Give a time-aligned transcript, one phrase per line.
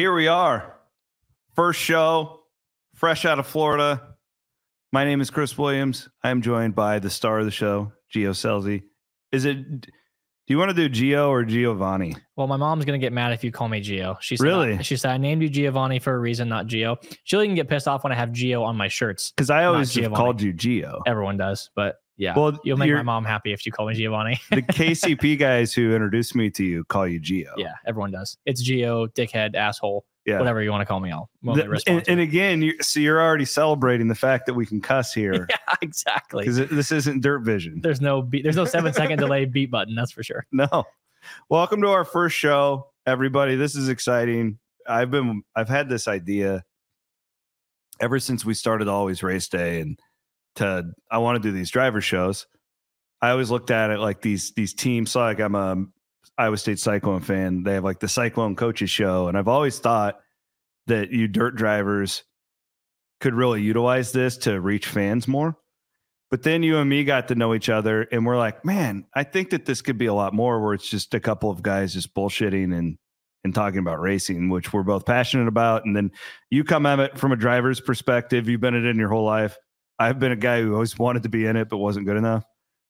[0.00, 0.78] here we are.
[1.54, 2.40] First show,
[2.94, 4.14] fresh out of Florida.
[4.92, 6.08] My name is Chris Williams.
[6.24, 8.84] I am joined by the star of the show, Gio Scelzi.
[9.30, 9.82] Is it?
[9.82, 9.88] Do
[10.46, 12.16] you want to do Gio or Giovanni?
[12.34, 14.18] Well, my mom's gonna get mad if you call me Gio.
[14.22, 14.82] She said, Really?
[14.82, 16.96] She said I named you Giovanni for a reason, not Gio.
[17.24, 19.32] She'll even get pissed off when I have Gio on my shirts.
[19.32, 20.16] Because I always Giovanni.
[20.16, 21.02] called you Gio.
[21.06, 24.38] Everyone does, but yeah, Well, you'll make my mom happy if you call me Giovanni.
[24.50, 27.52] The KCP guys who introduced me to you call you Gio.
[27.56, 28.36] yeah, everyone does.
[28.44, 30.38] It's Gio, dickhead, asshole, Yeah.
[30.38, 31.10] whatever you want to call me.
[31.10, 34.82] I'll The- and, and again, you so you're already celebrating the fact that we can
[34.82, 36.44] cuss here yeah, exactly.
[36.44, 37.80] because this isn't dirt vision.
[37.80, 39.94] There's no beat, there's no seven second delay beat button.
[39.94, 40.46] That's for sure.
[40.52, 40.84] No.
[41.48, 43.56] Welcome to our first show, everybody.
[43.56, 44.58] This is exciting.
[44.86, 46.64] I've been I've had this idea
[47.98, 49.98] ever since we started Always Race Day and
[50.56, 52.46] to I want to do these driver shows.
[53.22, 55.10] I always looked at it like these these teams.
[55.12, 55.84] So like I'm a
[56.38, 57.62] Iowa State Cyclone fan.
[57.62, 60.20] They have like the Cyclone Coaches Show, and I've always thought
[60.86, 62.24] that you dirt drivers
[63.20, 65.56] could really utilize this to reach fans more.
[66.30, 69.24] But then you and me got to know each other, and we're like, man, I
[69.24, 71.92] think that this could be a lot more where it's just a couple of guys
[71.92, 72.96] just bullshitting and
[73.42, 75.84] and talking about racing, which we're both passionate about.
[75.84, 76.10] And then
[76.50, 78.48] you come at it from a driver's perspective.
[78.48, 79.56] You've been it in your whole life.
[80.00, 82.44] I've been a guy who always wanted to be in it but wasn't good enough.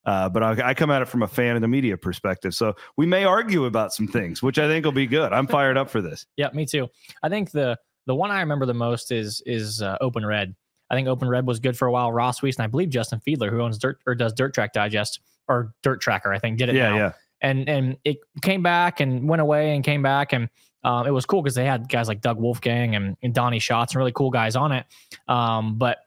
[0.07, 2.55] Uh, but I, I come at it from a fan of the media perspective.
[2.55, 5.33] So we may argue about some things, which I think will be good.
[5.33, 6.25] I'm fired up for this.
[6.37, 6.89] Yeah, me too.
[7.23, 10.55] I think the the one I remember the most is is uh, Open Red.
[10.89, 12.11] I think Open Red was good for a while.
[12.11, 15.21] Ross Weiss and I believe Justin Fiedler, who owns Dirt or does Dirt Track Digest
[15.49, 16.77] or Dirt Tracker, I think did it.
[16.77, 16.97] Yeah, now.
[16.97, 17.13] yeah.
[17.43, 20.49] And and it came back and went away and came back and
[20.83, 23.93] um, it was cool because they had guys like Doug Wolfgang and, and Donnie Schatz
[23.93, 24.87] and really cool guys on it.
[25.29, 25.99] Um, but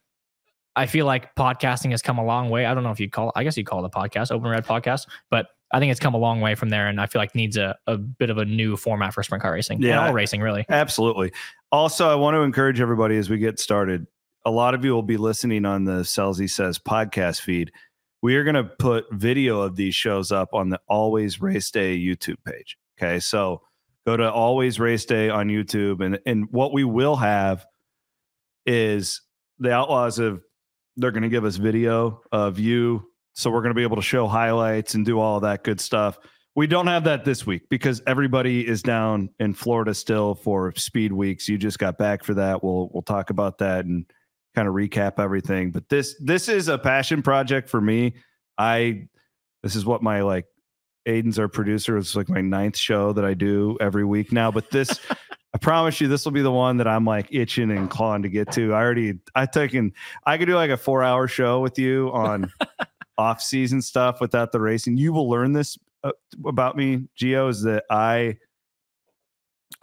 [0.76, 2.66] I feel like podcasting has come a long way.
[2.66, 4.66] I don't know if you call I guess you call it a podcast, Open Red
[4.66, 7.34] podcast, but I think it's come a long way from there, and I feel like
[7.34, 9.82] needs a, a bit of a new format for sprint car racing.
[9.82, 10.06] Yeah.
[10.06, 10.66] all racing really.
[10.70, 11.34] Absolutely.
[11.72, 14.06] Also, I want to encourage everybody as we get started.
[14.46, 17.72] A lot of you will be listening on the Scelzi Says podcast feed.
[18.22, 21.98] We are going to put video of these shows up on the Always Race Day
[21.98, 22.78] YouTube page.
[22.98, 23.20] Okay.
[23.20, 23.62] So
[24.06, 26.06] go to Always Race Day on YouTube.
[26.06, 27.66] And, and what we will have
[28.66, 29.22] is
[29.60, 30.42] the Outlaws of,
[30.98, 33.08] they're going to give us video of you.
[33.34, 36.20] So we're going to be able to show highlights and do all that good stuff.
[36.56, 41.12] We don't have that this week because everybody is down in Florida still for speed
[41.12, 41.50] weeks.
[41.50, 42.64] You just got back for that.
[42.64, 44.06] We'll we'll talk about that and
[44.54, 45.72] kind of recap everything.
[45.72, 48.14] But this this is a passion project for me.
[48.56, 49.08] I
[49.64, 50.46] this is what my like
[51.08, 51.98] Aiden's our producer.
[51.98, 54.52] It's like my ninth show that I do every week now.
[54.52, 55.00] But this
[55.54, 58.30] I promise you this will be the one that I'm like itching and clawing to
[58.30, 58.74] get to.
[58.74, 59.94] I already I taken
[60.26, 62.52] I could do like a four hour show with you on
[63.18, 64.98] off season stuff without the racing.
[64.98, 66.12] You will learn this uh,
[66.46, 68.38] about me, Gio, is that I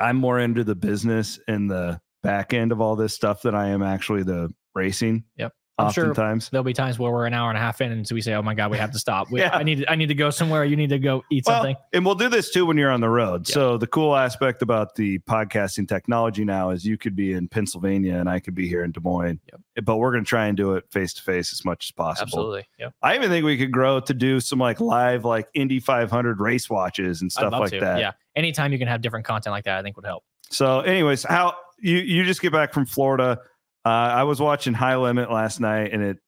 [0.00, 3.68] I'm more into the business and the back end of all this stuff than I
[3.68, 5.24] am actually the racing.
[5.36, 5.52] Yep.
[5.78, 6.50] I'm sure Oftentimes.
[6.50, 8.34] There'll be times where we're an hour and a half in, and so we say,
[8.34, 9.30] "Oh my god, we have to stop.
[9.30, 9.56] We, Yeah.
[9.56, 10.62] I need I need to go somewhere.
[10.64, 13.00] You need to go eat Well, something." and we'll do this too when you're on
[13.00, 13.48] the road.
[13.48, 13.54] Yeah.
[13.54, 18.16] So the cool aspect about the podcasting technology now is you could be in Pennsylvania
[18.16, 19.40] and I could be here in Des Moines.
[19.82, 22.24] But we're going to try and do it face to face as much as possible.
[22.26, 22.68] Absolutely.
[22.78, 22.94] Yep.
[23.02, 26.68] I even think we could grow to do some like live like Indy 500 race
[26.68, 27.80] watches and stuff like to.
[27.80, 28.00] that.
[28.00, 28.12] Yeah.
[28.36, 30.24] Anytime you can have different content like that, I think would help.
[30.50, 33.38] So, anyways, how you you just get back from Florida?
[33.84, 36.18] Uh, I was watching High Limit last night, and it.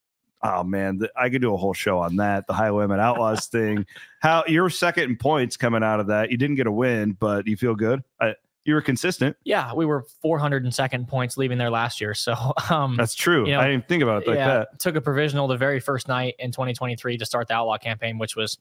[0.44, 2.48] Oh man, the, I could do a whole show on that.
[2.48, 3.86] The High Limit Outlaws thing.
[4.20, 6.32] How you're second in points coming out of that.
[6.32, 8.02] You didn't get a win, but you feel good.
[8.20, 9.36] I, you were consistent.
[9.44, 12.34] Yeah, we were 402nd points leaving there last year, so
[12.70, 13.46] um, That's true.
[13.46, 14.78] You know, I didn't think about it like yeah, that.
[14.78, 18.36] took a provisional the very first night in 2023 to start the outlaw campaign, which
[18.36, 18.58] was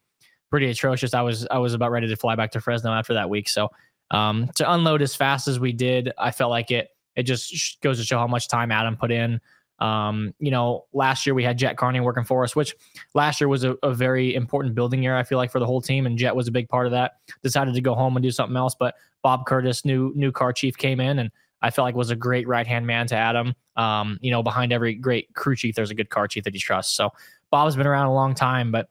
[0.50, 1.14] pretty atrocious.
[1.14, 3.48] I was I was about ready to fly back to Fresno after that week.
[3.48, 3.70] So
[4.12, 6.90] um, to unload as fast as we did, I felt like it.
[7.16, 9.40] It just goes to show how much time Adam put in.
[9.80, 12.76] Um, you know, last year we had Jet Carney working for us, which
[13.16, 15.18] last year was a, a very important building year.
[15.18, 17.14] I feel like for the whole team, and Jet was a big part of that.
[17.42, 18.94] Decided to go home and do something else, but
[19.24, 21.32] Bob Curtis, new new car chief, came in and
[21.62, 23.56] I felt like was a great right hand man to Adam.
[23.76, 26.60] Um, you know, behind every great crew chief, there's a good car chief that he
[26.60, 26.96] trusts.
[26.96, 27.12] So
[27.52, 28.90] Bob's been around a long time, but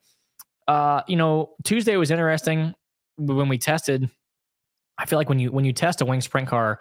[0.68, 2.74] uh, you know, Tuesday was interesting
[3.16, 4.08] when we tested.
[4.98, 6.78] I feel like when you when you test a wing sprint car,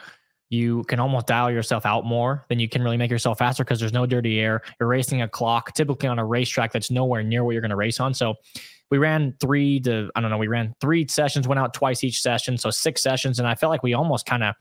[0.50, 3.80] you can almost dial yourself out more than you can really make yourself faster because
[3.80, 4.62] there's no dirty air.
[4.80, 7.76] You're racing a clock, typically on a racetrack that's nowhere near what you're going to
[7.76, 8.14] race on.
[8.14, 8.36] So
[8.90, 12.22] we ran three to I don't know, we ran three sessions, went out twice each
[12.22, 14.56] session, so six sessions, and I felt like we almost kind of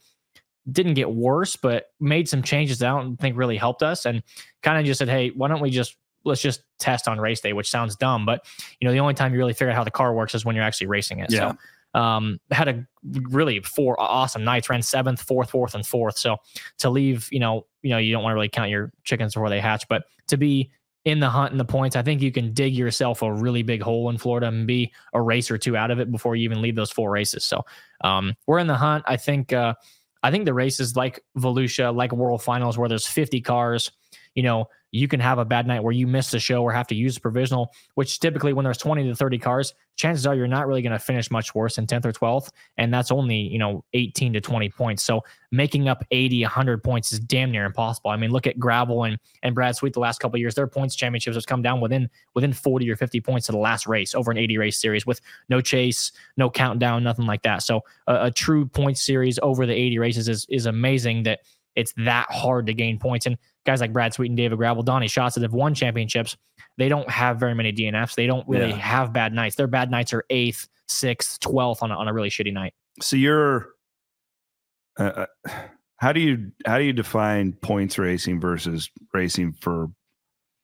[0.71, 4.23] didn't get worse, but made some changes that I don't think really helped us, and
[4.63, 7.55] kind of just said, hey, why don't we just let's just test on race day,
[7.55, 8.45] which sounds dumb, but
[8.81, 10.55] you know the only time you really figure out how the car works is when
[10.55, 11.33] you're actually racing it.
[11.33, 11.53] Yeah.
[11.53, 11.59] So
[11.95, 12.87] um, had a
[13.31, 14.69] really four awesome nights.
[14.69, 16.19] Ran seventh, fourth, fourth, and fourth.
[16.19, 16.37] So
[16.79, 19.49] to leave, you know, you know, you don't want to really count your chickens before
[19.49, 20.71] they hatch, but to be
[21.05, 23.81] in the hunt and the points, I think you can dig yourself a really big
[23.81, 26.61] hole in Florida and be a race or two out of it before you even
[26.61, 27.45] leave those four races.
[27.45, 27.65] So
[28.03, 29.05] um, we're in the hunt.
[29.07, 29.53] I think.
[29.53, 29.75] Uh,
[30.23, 33.93] I think the races like Volusia, like World Finals, where there's 50 cars,
[34.35, 36.87] you know, you can have a bad night where you miss the show or have
[36.87, 40.47] to use a provisional, which typically when there's 20 to 30 cars, chances are you're
[40.47, 42.51] not really going to finish much worse than 10th or 12th.
[42.79, 45.03] And that's only, you know, 18 to 20 points.
[45.03, 48.11] So making up 80, 100 points is damn near impossible.
[48.11, 50.97] I mean, look at Gravel and, and Brad Sweet the last couple years, their points
[50.97, 54.31] championships have come down within within 40 or 50 points to the last race over
[54.31, 57.63] an 80 race series with no chase, no countdown, nothing like that.
[57.63, 61.41] So a, a true point series over the 80 races is, is amazing that
[61.79, 63.25] it's that hard to gain points.
[63.27, 66.37] And guys like Brad Sweet and David Gravel, Donnie Schatz that have won championships,
[66.77, 68.15] they don't have very many DNFs.
[68.15, 68.77] They don't really Yeah.
[68.77, 69.57] have bad nights.
[69.57, 72.75] Their bad nights are eighth, sixth, twelfth on a, on a really shitty night.
[73.01, 73.69] So you're.
[74.99, 75.51] Uh, uh,
[75.97, 79.89] how do you how do you define points racing versus racing for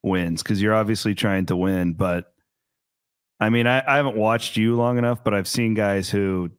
[0.02, 0.42] wins?
[0.42, 2.32] Because you're obviously trying to win, but
[3.40, 6.50] I mean, I, I haven't watched you long enough, but I've seen guys who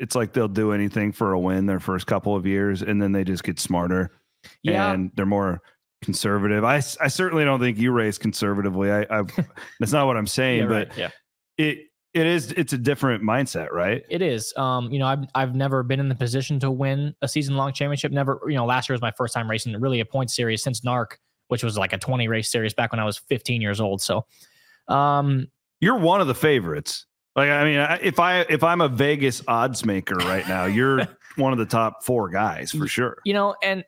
[0.00, 3.12] it's like they'll do anything for a win their first couple of years, and then
[3.12, 4.10] they just get smarter
[4.62, 4.92] Yeah.
[4.92, 5.62] and they're more
[6.02, 6.64] conservative.
[6.64, 8.90] I, I certainly don't think you race conservatively.
[8.90, 9.22] I, I
[9.80, 11.10] that's not what I'm saying, yeah, but right, yeah.
[11.58, 11.78] it
[12.12, 14.02] it is it's a different mindset, right?
[14.08, 14.52] It is.
[14.56, 17.72] Um, you know, I've I've never been in the position to win a season long
[17.72, 18.12] championship.
[18.12, 20.80] Never, you know, last year was my first time racing really a point series since
[20.82, 21.12] NARC,
[21.48, 24.00] which was like a 20 race series back when I was 15 years old.
[24.02, 24.26] So
[24.88, 25.48] um
[25.80, 27.06] You're one of the favorites.
[27.36, 31.52] Like I mean, if I if I'm a Vegas odds maker right now, you're one
[31.52, 33.18] of the top four guys for sure.
[33.24, 33.84] you know, and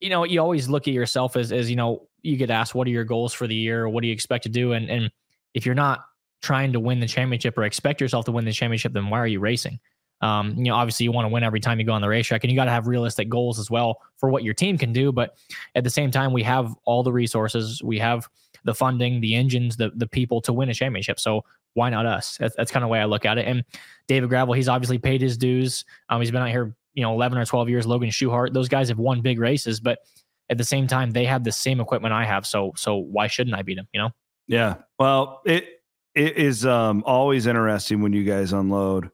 [0.00, 2.86] you know, you always look at yourself as as you know, you get asked what
[2.86, 5.10] are your goals for the year, what do you expect to do, and and
[5.54, 6.04] if you're not
[6.42, 9.26] trying to win the championship or expect yourself to win the championship, then why are
[9.26, 9.78] you racing?
[10.22, 12.44] Um, you know, obviously you want to win every time you go on the racetrack,
[12.44, 15.12] and you got to have realistic goals as well for what your team can do.
[15.12, 15.36] But
[15.74, 18.28] at the same time, we have all the resources, we have
[18.64, 21.20] the funding, the engines, the the people to win a championship.
[21.20, 22.36] So why not us?
[22.38, 23.46] That's, that's kind of the way I look at it.
[23.46, 23.64] And
[24.08, 25.84] David Gravel, he's obviously paid his dues.
[26.08, 27.86] Um, he's been out here, you know, 11 or 12 years.
[27.86, 30.00] Logan Schuchart, those guys have won big races, but
[30.48, 32.44] at the same time, they have the same equipment I have.
[32.44, 33.86] So, so why shouldn't I beat them?
[33.92, 34.10] You know?
[34.48, 34.76] Yeah.
[34.98, 35.80] Well, it
[36.16, 39.10] it is um always interesting when you guys unload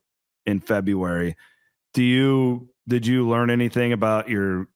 [0.47, 1.35] in February.
[1.93, 4.67] Do you did you learn anything about your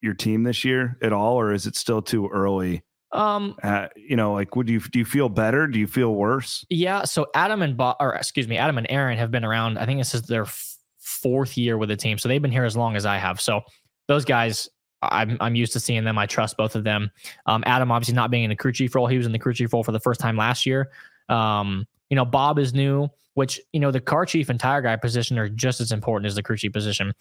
[0.00, 2.84] your team this year at all, or is it still too early?
[3.12, 5.66] Um, Uh, you know, like would you do you feel better?
[5.66, 6.64] Do you feel worse?
[6.70, 7.04] yeah.
[7.04, 9.78] So Adam and Bob, or excuse me, Adam and Aaron have been around.
[9.78, 12.18] I think this is their f- fourth year with the team.
[12.18, 13.40] So they've been here as long as I have.
[13.40, 13.62] So
[14.08, 14.68] those guys,
[15.02, 16.18] I'm, I'm used to seeing them.
[16.18, 17.10] I trust both of them.
[17.46, 19.54] Um, Adam, obviously not being in the crew chief role, he was in the crew
[19.54, 20.90] chief role for the first time last year.
[21.28, 24.96] Um, you know, Bob is new, which, you know, the car chief and tire guy
[24.96, 27.12] position are just as important as the crew chief position.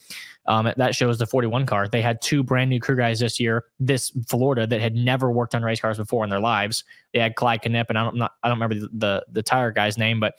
[0.45, 1.89] Um, that shows the 41 car.
[1.89, 5.53] They had two brand new crew guys this year, this Florida, that had never worked
[5.53, 6.85] on race cars before in their lives.
[7.13, 9.71] They had Clyde Knipp, and I don't, not, I don't remember the, the, the tire
[9.71, 10.35] guy's name, but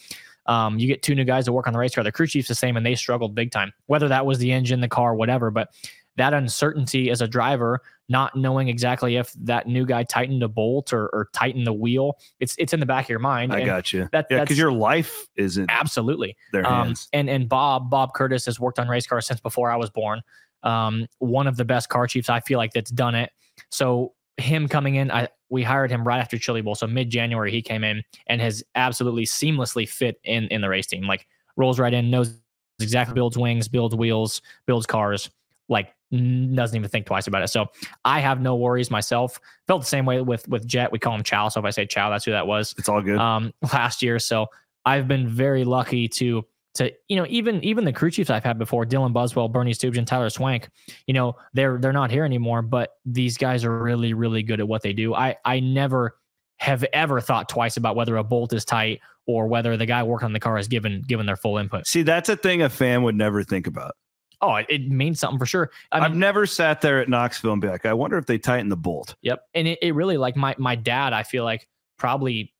[0.46, 2.02] um, you get two new guys to work on the race car.
[2.02, 3.70] The crew chief's the same, and they struggled big time.
[3.84, 5.68] Whether that was the engine, the car, whatever, but
[6.16, 10.92] that uncertainty as a driver, not knowing exactly if that new guy tightened a bolt
[10.92, 13.52] or, or tightened the wheel, it's it's in the back of your mind.
[13.52, 14.08] I and got you.
[14.12, 16.36] that- yeah, that's- because your life isn't absolutely.
[16.52, 19.76] their Um, and and Bob Bob Curtis has worked on race cars since before I
[19.76, 20.22] was born.
[20.62, 23.30] Um, one of the best car chiefs I feel like that's done it.
[23.70, 26.74] So him coming in, I we hired him right after Chili Bowl.
[26.74, 30.86] So mid January he came in and has absolutely seamlessly fit in in the race
[30.86, 31.06] team.
[31.06, 32.38] Like rolls right in, knows
[32.80, 35.30] exactly builds wings, builds wheels, builds cars.
[35.68, 37.48] Like doesn't even think twice about it.
[37.48, 37.66] So
[38.04, 39.40] I have no worries myself.
[39.66, 40.92] Felt the same way with with Jet.
[40.92, 41.48] We call him Chow.
[41.48, 43.18] So if I say Chow, that's who that was It's all good.
[43.18, 44.18] um, last year.
[44.18, 44.46] So
[44.84, 46.44] I've been very lucky to
[46.74, 49.98] to you know even even the crew chiefs I've had before, Dylan Buswell, Bernie Stoops,
[49.98, 50.68] and Tyler Swank.
[51.06, 54.68] You know they're they're not here anymore, but these guys are really really good at
[54.68, 55.14] what they do.
[55.14, 56.18] I I never
[56.58, 60.26] have ever thought twice about whether a bolt is tight or whether the guy working
[60.26, 61.86] on the car has given given their full input.
[61.86, 63.96] See, that's a thing a fan would never think about.
[64.40, 65.70] Oh, it, it means something for sure.
[65.92, 68.38] I mean, have never sat there at Knoxville and be like, I wonder if they
[68.38, 69.14] tighten the bolt.
[69.22, 69.42] Yep.
[69.54, 72.52] And it, it really like my my dad, I feel like probably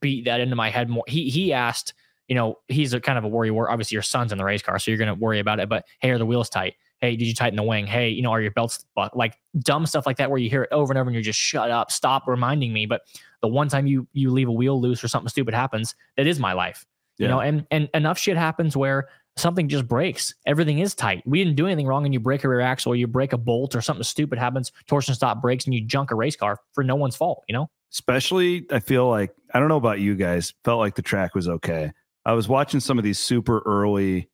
[0.00, 1.04] beat that into my head more.
[1.08, 1.94] He he asked,
[2.28, 4.62] you know, he's a kind of a worry where obviously your son's in the race
[4.62, 5.68] car, so you're gonna worry about it.
[5.68, 6.74] But hey, are the wheels tight?
[7.00, 7.86] Hey, did you tighten the wing?
[7.86, 10.72] Hey, you know, are your belts like dumb stuff like that where you hear it
[10.72, 12.86] over and over and you're just shut up, stop reminding me.
[12.86, 13.02] But
[13.42, 16.38] the one time you you leave a wheel loose or something stupid happens, that is
[16.38, 16.86] my life.
[17.16, 20.34] You know, and and enough shit happens where something just breaks.
[20.46, 21.22] Everything is tight.
[21.26, 23.38] We didn't do anything wrong, and you break a rear axle, or you break a
[23.38, 24.72] bolt, or something stupid happens.
[24.86, 27.44] Torsion stop breaks, and you junk a race car for no one's fault.
[27.48, 27.70] You know.
[27.92, 30.52] Especially, I feel like I don't know about you guys.
[30.64, 31.92] Felt like the track was okay.
[32.24, 34.28] I was watching some of these super early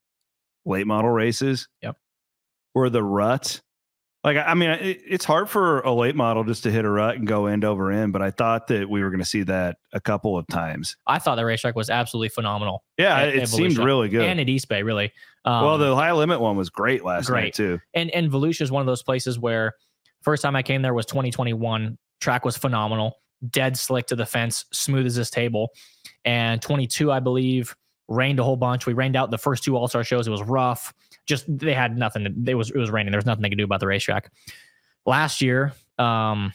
[0.65, 1.69] late model races.
[1.83, 1.97] Yep.
[2.73, 3.63] Where the ruts,
[4.23, 7.17] like I mean, it, it's hard for a late model just to hit a rut
[7.17, 8.13] and go end over end.
[8.13, 10.97] But I thought that we were going to see that a couple of times.
[11.07, 12.85] I thought the racetrack was absolutely phenomenal.
[12.99, 14.23] Yeah, at- it at seemed really good.
[14.23, 15.13] and at East Bay, really.
[15.45, 17.55] Um, well, the high limit one was great last night great.
[17.55, 17.81] too.
[17.95, 19.75] and and Volusia is one of those places where
[20.23, 21.97] first time I came there was 2021.
[22.21, 25.71] Track was phenomenal, dead slick to the fence, smooth as this table.
[26.27, 27.75] And 22, I believe,
[28.09, 28.85] rained a whole bunch.
[28.85, 30.27] We rained out the first two All Star shows.
[30.27, 30.93] It was rough.
[31.31, 32.25] Just they had nothing.
[32.25, 33.13] To, it was it was raining.
[33.13, 34.31] There was nothing they could do about the racetrack.
[35.07, 36.53] Last year, um,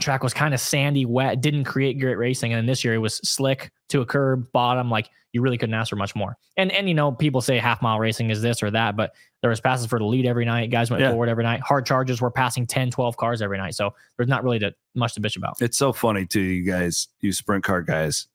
[0.00, 2.52] track was kind of sandy, wet, didn't create great racing.
[2.52, 4.88] And then this year it was slick to a curb, bottom.
[4.90, 6.36] Like you really couldn't ask for much more.
[6.56, 9.12] And and you know, people say half mile racing is this or that, but
[9.42, 10.70] there was passes for the lead every night.
[10.70, 11.10] Guys went Yeah.
[11.10, 11.60] forward every night.
[11.60, 13.74] Hard charges were passing 10, 12 cars every night.
[13.74, 15.60] So there's not really to, much to bitch about.
[15.60, 18.28] It's so funny too, you guys, you sprint car guys.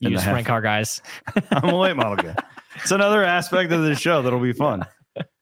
[0.00, 1.00] You the sprint car guys.
[1.50, 2.36] I'm a late model guy.
[2.76, 4.84] It's another aspect of the show that'll be fun.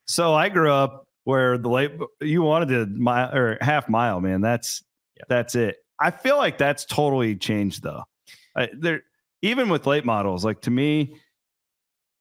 [0.07, 4.43] So I grew up where the late you wanted to mile or half mile, man.
[4.43, 4.85] That's
[5.17, 5.23] Yeah.
[5.31, 5.77] that's it.
[5.99, 8.03] I feel like that's totally changed though.
[8.55, 9.01] I, there,
[9.41, 11.17] even with late models, like to me,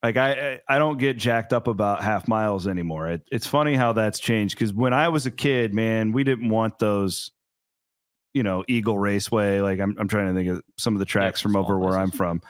[0.01, 3.09] like I I I don't get jacked up about half miles anymore.
[3.09, 6.47] It, it's funny how that's changed because when I was a kid, man, we didn't
[6.47, 7.31] want those.
[8.33, 9.59] You know, Eagle Raceway.
[9.59, 11.97] Like I'm, I'm trying to think of some of the tracks from small over where
[11.97, 12.41] I'm from.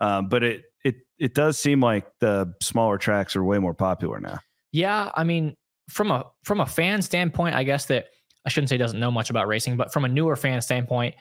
[0.00, 4.20] Um, but it it it does seem like the smaller tracks are way more popular
[4.20, 4.38] now.
[4.72, 5.56] Yeah, I mean,
[5.90, 8.06] from a from a fan standpoint, I guess that
[8.44, 11.14] I shouldn't say doesn't know much about racing, but from a newer fan standpoint,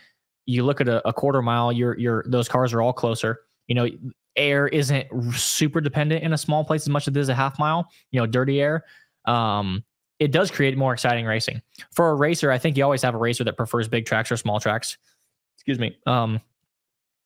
[0.46, 3.42] you look at a, a quarter mile, your your those cars are all closer.
[3.68, 3.88] You know,
[4.36, 7.60] air isn't super dependent in a small place as much as it is a half
[7.60, 7.88] mile.
[8.12, 8.86] You know, dirty air.
[9.26, 9.84] Um,
[10.22, 11.62] it does create more exciting racing
[11.92, 12.52] for a racer.
[12.52, 14.98] I think you always have a racer that prefers big tracks or small tracks.
[15.58, 15.98] Excuse me.
[16.06, 16.40] Um,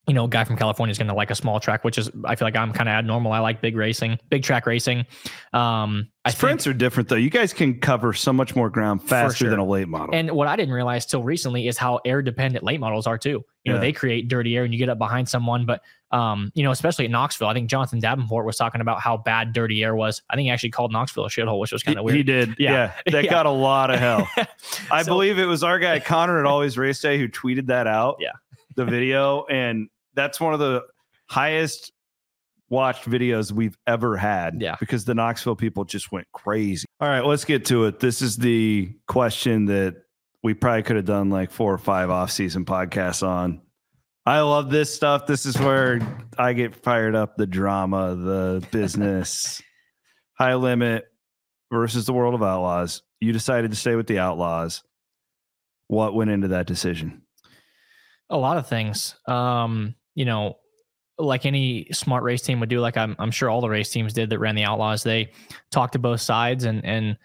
[0.08, 2.10] you know, a guy from California is going to like a small track, which is
[2.24, 3.32] I feel like I'm kind of abnormal.
[3.34, 5.00] I like big racing, big track racing.
[5.52, 7.16] Um, I think- Sprints are different though.
[7.16, 9.50] You guys can cover so much more ground faster sure.
[9.50, 10.16] than a late model.
[10.16, 13.44] And what I didn't realize till recently is how air dependent late models are too.
[13.64, 13.82] You know, Yeah.
[13.82, 15.82] they create dirty air and you get up behind someone, but
[16.12, 19.52] um, you know, especially at Knoxville, I think Jonathan Davenport was talking about how bad
[19.54, 20.22] dirty air was.
[20.30, 22.18] I think he actually called Knoxville a shithole, which was kind of weird.
[22.18, 22.56] he did.
[22.60, 22.72] Yeah.
[22.72, 22.92] Yeah.
[23.12, 23.32] That Yeah.
[23.32, 24.28] got a lot of hell.
[24.92, 27.88] I So- believe it was our guy Connor at Always Race Day who tweeted that
[27.88, 28.18] out.
[28.20, 28.32] Yeah.
[28.76, 29.46] The video.
[29.46, 30.84] And that's one of the
[31.28, 31.92] highest
[32.70, 34.62] watched videos we've ever had.
[34.62, 34.76] Yeah.
[34.80, 36.86] Because the Knoxville people just went crazy.
[37.00, 38.00] All right, let's get to it.
[38.00, 39.96] This is the question that
[40.44, 43.62] we probably could have done like four or five off-season podcasts on.
[44.26, 45.28] I love this stuff.
[45.28, 46.00] This is where
[46.38, 47.38] I get fired up.
[47.38, 49.62] The drama, the business,
[50.34, 51.06] high limit
[51.72, 53.04] versus the world of outlaws.
[53.20, 54.84] You decided to stay with the outlaws.
[55.88, 57.22] What went into that decision?
[58.30, 59.16] a lot of things.
[59.28, 60.58] Um, you know,
[61.18, 64.14] like any smart race team would do, like I'm, I'm sure all the race teams
[64.14, 65.04] did that ran the Outlaws.
[65.04, 65.32] They
[65.72, 67.18] talked to both sides and and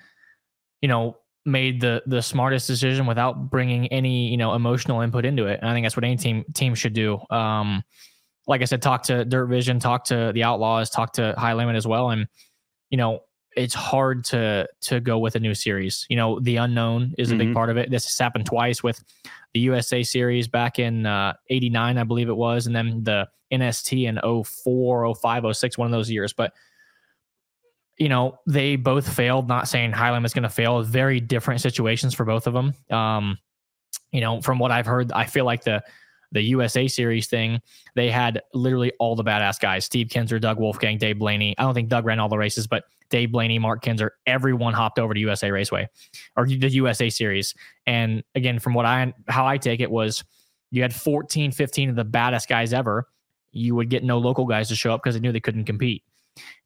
[0.80, 1.16] you know
[1.46, 5.58] made the the smartest decision without bringing any you know emotional input into it.
[5.60, 7.18] And I think that's what any team team should do.
[7.30, 7.82] Um,
[8.46, 11.76] like I said, talk to Dirt Vision, talk to the Outlaws, talk to High Limit
[11.76, 12.26] as well, and
[12.90, 13.20] you know
[13.56, 16.06] it's hard to to go with a new series.
[16.08, 17.54] You know, the unknown is a big Mhm.
[17.54, 17.90] part of it.
[17.90, 19.02] This has happened twice with
[19.54, 24.04] the USA series back in uh, 89, I believe it was, and then the NST
[24.06, 26.32] in 04, 05, 06, one of those years.
[26.32, 26.52] But,
[28.00, 30.82] you know, they both failed, not saying High is going to fail.
[30.82, 32.74] Very different situations for both of them.
[32.90, 33.38] Um,
[34.10, 35.84] you know, from what I've heard, I feel like the
[36.32, 37.60] the USA series thing,
[37.96, 41.54] they had literally all the badass guys Steve Kinser, Doug Wolfgang, Dave Blaney.
[41.58, 44.98] I don't think Doug ran all the races, but Dave Blaney, Mark Kinser, everyone hopped
[44.98, 45.86] over to USA Raceway
[46.36, 47.54] or the USA series.
[47.86, 50.24] And again, from what I how I take it was
[50.70, 53.08] you had 14, 15 of the baddest guys ever.
[53.52, 56.04] You would get no local guys to show up because they knew they couldn't compete.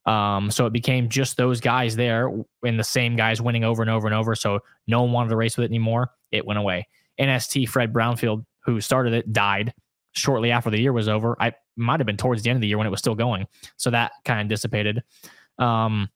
[0.05, 2.31] Um, so it became just those guys there
[2.63, 4.35] and the same guys winning over and over and over.
[4.35, 6.11] So no one wanted to race with it anymore.
[6.31, 6.87] It went away.
[7.19, 9.73] NST Fred Brownfield, who started it, died
[10.11, 11.35] shortly after the year was over.
[11.39, 13.47] I might have been towards the end of the year when it was still going.
[13.77, 15.03] So that kind of dissipated.
[15.57, 16.09] Um,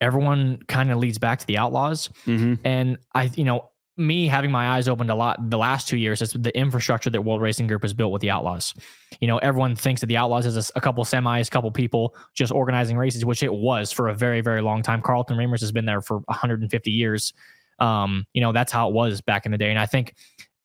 [0.00, 2.08] everyone kind of leads back to the Outlaws.
[2.26, 2.54] Mm-hmm.
[2.64, 6.22] And I, you know, me having my eyes opened a lot the last two years
[6.22, 8.72] is the infrastructure that World Racing Group has built with the Outlaws.
[9.20, 12.52] You know, everyone thinks that the Outlaws is a couple semis, a couple people just
[12.52, 15.02] organizing races, which it was for a very, very long time.
[15.02, 17.34] Carlton Reimers has been there for 150 years.
[17.78, 19.68] Um, you know, that's how it was back in the day.
[19.68, 20.14] And I think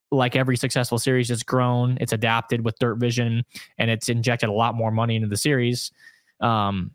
[0.10, 3.44] like every successful series, it's grown, it's adapted with Dirt Vision,
[3.78, 5.92] and it's injected a lot more money into the series.
[6.40, 6.92] Um,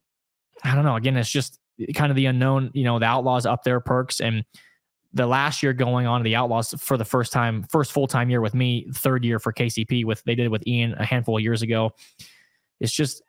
[0.65, 0.97] I don't know.
[0.97, 1.59] Again, it's just
[1.95, 2.71] kind of the unknown.
[2.73, 4.45] You know, the Outlaws up their perks and
[5.15, 8.31] the last year going on to the Outlaws for the first time, first full time
[8.31, 11.37] year with me, third year for KCP with they did it with Ian a handful
[11.37, 11.93] of years ago.
[12.81, 13.23] It's just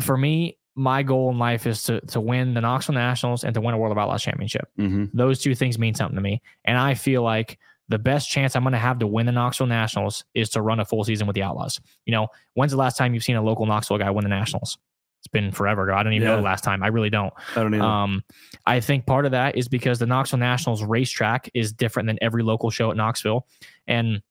[0.00, 3.60] for me, my goal in life is to to win the Knoxville Nationals and to
[3.60, 4.68] win a World of Outlaws championship.
[4.78, 5.16] Mm-hmm.
[5.16, 8.62] Those two things mean something to me, and I feel like the best chance I'm
[8.62, 11.34] going to have to win the Knoxville Nationals is to run a full season with
[11.34, 11.80] the Outlaws.
[12.04, 14.76] You know, when's the last time you've seen a local Knoxville guy win the Nationals?
[15.20, 15.92] It's been forever.
[15.92, 16.34] I don't even Yeah.
[16.34, 16.82] know the last time.
[16.82, 17.32] I really don't.
[17.56, 17.84] I don't even.
[17.84, 18.22] Um,
[18.64, 22.42] I think part of that is because the Knoxville Nationals racetrack is different than every
[22.42, 23.46] local show at Knoxville.
[23.86, 24.22] And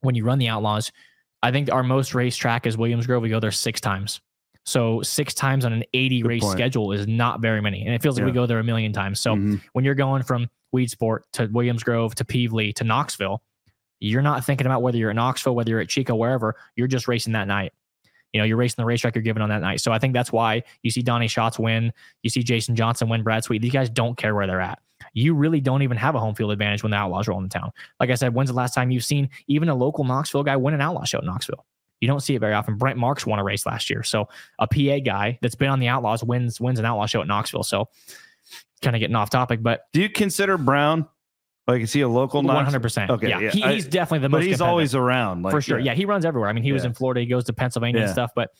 [0.00, 0.90] when you run the Outlaws,
[1.42, 3.22] I think our most racetrack is Williams Grove.
[3.22, 4.20] We go there six times.
[4.66, 6.52] So six times on an 80 Good race point.
[6.58, 7.84] schedule is not very many.
[7.84, 9.20] And it feels like we go there a million times.
[9.20, 9.60] So Mhm.
[9.74, 13.42] when you're going from Weedsport to Williams Grove to Pevely to Knoxville,
[14.00, 16.56] you're not thinking about whether you're in Knoxville, whether you're at Chico, wherever.
[16.76, 17.72] You're just racing that night.
[18.34, 19.80] You know, you're racing the racetrack you're given on that night.
[19.80, 21.92] So I think that's why you see Donnie Schatz win,
[22.24, 23.62] you see Jason Johnson win, Brad Sweet.
[23.62, 24.80] These guys don't care where they're at.
[25.12, 27.70] You really don't even have a home field advantage when the Outlaws roll into town.
[28.00, 30.74] Like I said, when's the last time you've seen even a local Knoxville guy win
[30.74, 31.64] an Outlaw show at Knoxville?
[32.00, 32.76] You don't see it very often.
[32.76, 34.02] Brent Marks won a race last year.
[34.02, 37.28] So a PA guy that's been on the Outlaws wins wins an Outlaw show at
[37.28, 37.62] Knoxville.
[37.62, 37.88] So
[38.82, 41.06] kind of getting off topic, but Do you consider Brown
[41.66, 42.42] like is he a local?
[42.46, 43.10] hundred percent.
[43.10, 44.40] Okay, yeah, yeah, He, I- he's definitely the most.
[44.40, 45.78] But he's always around, like, for sure.
[45.78, 45.94] Yeah.
[45.94, 46.48] he runs everywhere.
[46.48, 47.20] I mean, he was in Florida.
[47.20, 48.30] He goes to Pennsylvania and stuff.
[48.34, 48.50] But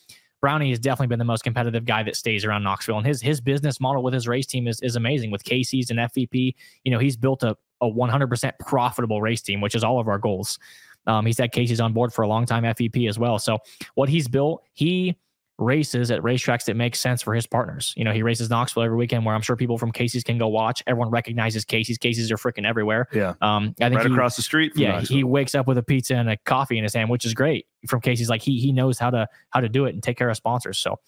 [0.40, 3.40] Brownie has definitely been the most competitive guy that stays around Knoxville, and his his
[3.40, 5.30] business model with his race team is is amazing.
[5.30, 9.42] With Casey's and FVP, you know, he's built a a one hundred percent profitable race
[9.42, 10.58] team, which is all of our goals.
[11.06, 13.38] Um, he's had Casey's on board for a long time, FVP as well.
[13.38, 13.58] So
[13.94, 15.16] what he's built, he
[15.58, 17.94] races at racetracks that make sense for his partners.
[17.96, 20.48] You know, he races Knoxville every weekend, where I'm sure people from Casey's can go
[20.48, 20.82] watch.
[20.86, 21.96] Everyone recognizes Casey's.
[21.96, 23.06] Casey's are freaking everywhere.
[23.12, 24.72] Yeah, Um, I think right he, across the street.
[24.72, 25.16] From yeah, Knoxville.
[25.16, 27.66] he wakes up with a pizza and a coffee in his hand, which is great
[27.86, 28.28] from Casey's.
[28.28, 30.78] Like he he knows how to how to do it and take care of sponsors.
[30.78, 30.98] So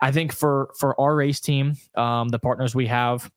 [0.00, 3.28] I think for for our race team, um, the partners we have,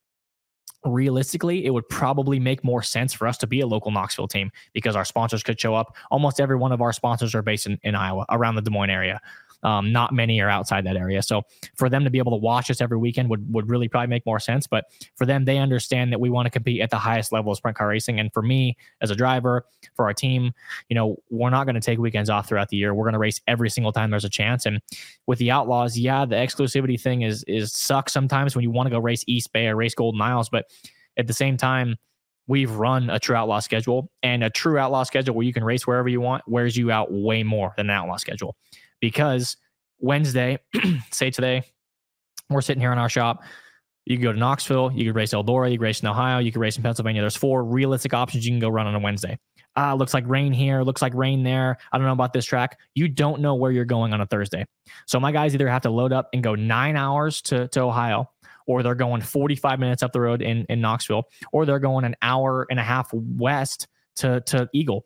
[0.86, 4.52] realistically, it would probably make more sense for us to be a local Knoxville team
[4.74, 5.96] because our sponsors could show up.
[6.12, 8.90] Almost every one of our sponsors are based in, in Iowa, around the Des Moines
[8.90, 9.20] area.
[9.68, 11.22] Um, not many are outside that area.
[11.22, 11.42] So
[11.76, 14.26] for them to be able to watch us every weekend would would really probably make
[14.26, 14.66] more sense.
[14.66, 17.58] But for them, they understand that we want to compete at the highest level of
[17.58, 18.18] sprint car racing.
[18.18, 20.54] And for me as a driver, for our team,
[20.88, 22.94] you know, we're not going to take weekends off throughout the year.
[22.94, 24.66] We're going to race every single time there's a chance.
[24.66, 24.80] And
[25.26, 28.92] with the Outlaws, yeah, the exclusivity thing is is sucks sometimes when you want to
[28.92, 30.68] go race East Bay or race Golden Isles, but
[31.18, 31.98] at the same time,
[32.48, 35.86] we've run a true outlaw schedule and a true outlaw schedule where you can race
[35.86, 38.56] wherever you want wears you out way more than an outlaw schedule
[39.00, 39.58] because
[40.00, 40.60] Wednesday,
[41.12, 41.64] say today,
[42.50, 43.44] we're sitting here in our shop.
[44.06, 46.52] You can go to Knoxville, you could race Eldora, you could race in Ohio, you
[46.52, 47.22] could race in Pennsylvania.
[47.22, 49.38] There's four realistic options you can go run on a Wednesday.
[49.76, 51.78] Ah, looks like rain here, looks like rain there.
[51.92, 52.80] I don't know about this track.
[52.96, 54.66] You don't know where you're going on a Thursday.
[55.08, 58.30] So my guys either have to load up and go nine hours to, to Ohio,
[58.66, 62.16] or they're going 45 minutes up the road in, in Knoxville, or they're going an
[62.22, 65.06] hour and a half west to, to Eagle.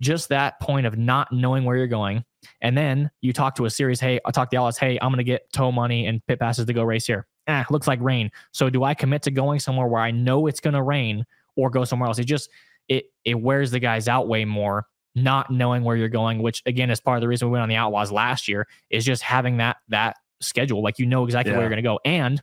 [0.00, 2.24] Just that point of not knowing where you're going.
[2.60, 5.08] And then you talk to a series, hey, I talk to the Outlaws, hey, I'm
[5.08, 7.26] going to get tow money and pit passes to go race here.
[7.46, 8.30] Eh, looks like rain.
[8.52, 11.24] So do I commit to going somewhere where I know it's going to rain
[11.56, 12.18] or go somewhere else?
[12.18, 12.50] It just,
[12.88, 16.90] it, it wears the guys out way more not knowing where you're going, which again
[16.90, 19.56] is part of the reason we went on the Outlaws last year, is just having
[19.56, 20.82] that, that schedule.
[20.82, 21.98] Like you know exactly where you're going to go.
[22.04, 22.40] And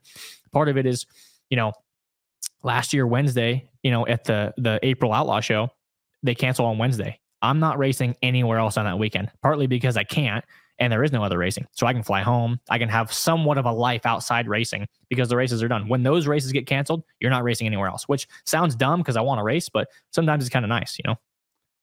[0.51, 1.05] part of it is,
[1.49, 1.71] you know,
[2.63, 5.69] last year Wednesday, you know, at the the April Outlaw show,
[6.23, 7.19] they cancel on Wednesday.
[7.41, 10.43] I'm not racing anywhere else on that weekend, partly because I can't
[10.79, 11.67] and there is no other racing.
[11.71, 12.59] So I can fly home.
[12.69, 15.87] I can have somewhat of a life outside racing because the races are done.
[15.87, 19.21] When those races get canceled, you're not racing anywhere else, which sounds dumb because I
[19.21, 21.15] want to race, but sometimes it's kind of nice, you know.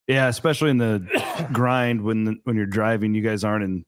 [0.08, 3.84] Yeah, especially in the grind when the, when you're driving, you guys aren't in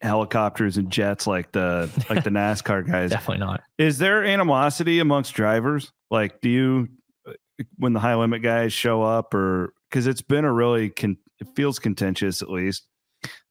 [0.00, 3.10] helicopters and jets like the like the NASCAR guys.
[3.10, 3.62] Definitely not.
[3.78, 5.92] Is there animosity amongst drivers?
[6.10, 6.88] Like, do you
[7.26, 7.32] uh,
[7.76, 11.46] when the high limit guys show up, or because it's been a really con- it
[11.54, 12.86] feels contentious at least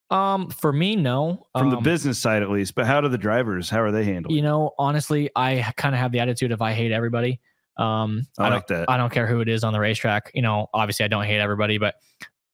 [0.10, 1.46] Um, for me, no.
[1.56, 2.74] from the Um, business side at least.
[2.74, 3.70] But how do the drivers?
[3.70, 4.34] How are they handled?
[4.34, 7.40] You know, honestly, I kind of have the attitude of I hate everybody.
[7.78, 8.90] Um, I, I, like don't, that.
[8.90, 10.32] I don't care who it is on the racetrack.
[10.34, 11.96] You know, obviously, I don't hate everybody, but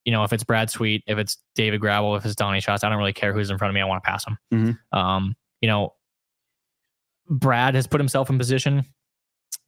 [0.06, 2.90] you know, if it's Brad Sweet, if it's David Gravel, if it's Donnie Schatz, I
[2.90, 3.82] don't really care who's in front of me.
[3.82, 4.38] I want to pass them.
[4.54, 4.98] Mhm.
[4.98, 5.94] Um, you know,
[7.30, 8.86] Brad has put himself in position.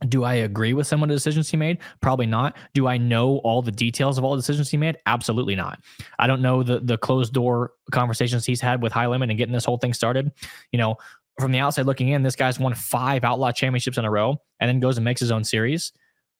[0.07, 1.79] Do I agree with some of the decisions he made?
[1.99, 2.55] Probably not.
[2.73, 4.97] Do I know all the details of all the decisions he made?
[5.05, 5.79] Absolutely not.
[6.19, 9.53] I don't know the the closed door conversations he's had with High Limit and getting
[9.53, 10.31] this whole thing started.
[10.71, 10.95] You know,
[11.39, 14.69] from the outside looking in, this guy's won five outlaw championships in a row and
[14.69, 15.91] then goes and makes his own series.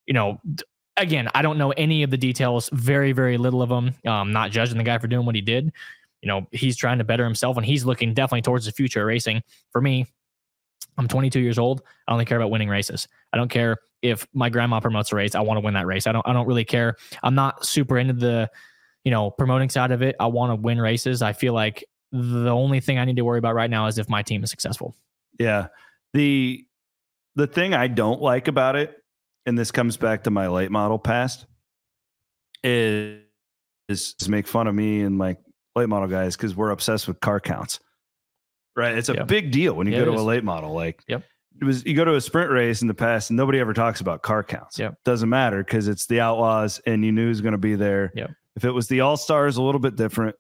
[0.06, 0.42] You know,
[0.96, 3.94] again, I don't know any of the details, very, very little of them.
[4.06, 5.72] Um, not judging the guy for doing what he did.
[6.22, 9.08] You know, he's trying to better himself and he's looking definitely towards the future of
[9.08, 9.42] racing.
[9.72, 10.06] For me,
[10.98, 11.82] I'm 22 years old.
[12.08, 13.08] I only care about winning races.
[13.32, 15.36] I don't care if my grandma promotes a race.
[15.36, 16.08] I want to win that race.
[16.08, 16.28] I don't.
[16.28, 16.96] I don't really care.
[17.24, 18.50] I'm not super into the,
[19.04, 20.16] you know, promoting side of it.
[20.20, 21.22] I want to win races.
[21.22, 24.10] I feel like the only thing I need to worry about right now is if
[24.10, 24.96] my team is successful.
[25.40, 25.68] Yeah.
[26.14, 26.66] The
[27.36, 29.02] the thing I don't like about it,
[29.46, 31.46] and this comes back to my late model past,
[32.64, 33.22] is,
[33.88, 35.38] is make fun of me and my
[35.76, 37.80] late model guys because we're obsessed with car counts.
[38.76, 38.98] Right.
[38.98, 39.28] It's a Yep.
[39.28, 40.74] big deal when you Yeah, go to a late model.
[40.74, 41.24] Like Yep.
[41.62, 44.00] it was you go to a sprint race in the past and nobody ever talks
[44.02, 44.80] about car counts.
[44.80, 44.96] Yep.
[45.06, 48.12] Doesn't matter because it's the outlaws and you knew who's going to be there.
[48.16, 48.32] Yep.
[48.56, 50.36] If it was the all stars, a little bit different,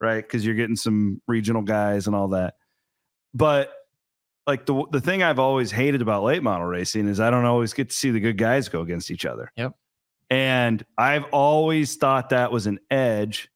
[0.00, 0.22] right?
[0.22, 2.54] Because you're getting some regional guys and all that.
[3.34, 3.72] But
[4.46, 7.72] like the the thing I've always hated about late model racing is I don't always
[7.72, 9.50] get to see the good guys go against each other.
[9.56, 9.72] Yep.
[10.30, 13.48] And I've always thought that was an edge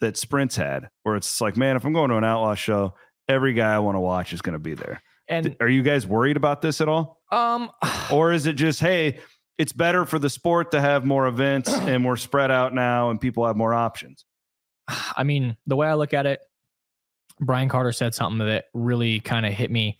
[0.00, 2.94] that sprints had, where it's like, man, if I'm going to an outlaw show,
[3.28, 5.02] every guy I want to watch is going to be there.
[5.28, 7.20] And Are you guys worried about this at all?
[7.30, 7.70] um,
[8.12, 9.20] Or is it just, hey,
[9.58, 13.20] it's better for the sport to have more events and we're spread out now and
[13.20, 14.24] people have more options?
[14.88, 16.40] I mean, the way I look at it,
[17.40, 19.98] Brian Carter said something that really kind of hit me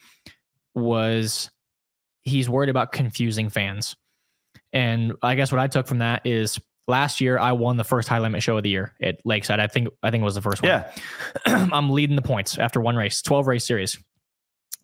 [0.74, 1.50] was
[2.22, 3.96] he's worried about confusing fans.
[4.72, 8.08] And I guess what I took from that is last year I won the first
[8.08, 9.60] high limit show of the year at Lakeside.
[9.60, 10.70] I think I think it was the first one.
[10.70, 10.92] Yeah.
[11.72, 13.98] I'm leading the points after one race, 12 race series.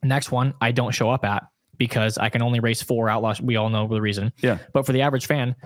[0.03, 1.45] Next one, I don't show up at
[1.77, 3.41] because I can only race four outlaws.
[3.41, 4.33] We all know the reason.
[4.41, 4.59] Yeah.
[4.73, 5.57] But for the average fan,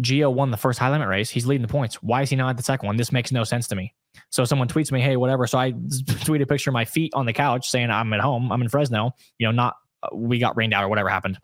[0.00, 1.30] Gio won the first high limit race.
[1.30, 1.96] He's leading the points.
[2.02, 2.96] Why is he not at the second one?
[2.96, 3.94] This makes no sense to me.
[4.30, 5.46] So someone tweets me, hey, whatever.
[5.46, 5.72] So I
[6.24, 8.52] tweet a picture of my feet on the couch saying I'm at home.
[8.52, 9.12] I'm in Fresno.
[9.38, 11.38] You know, not uh, we got rained out or whatever happened.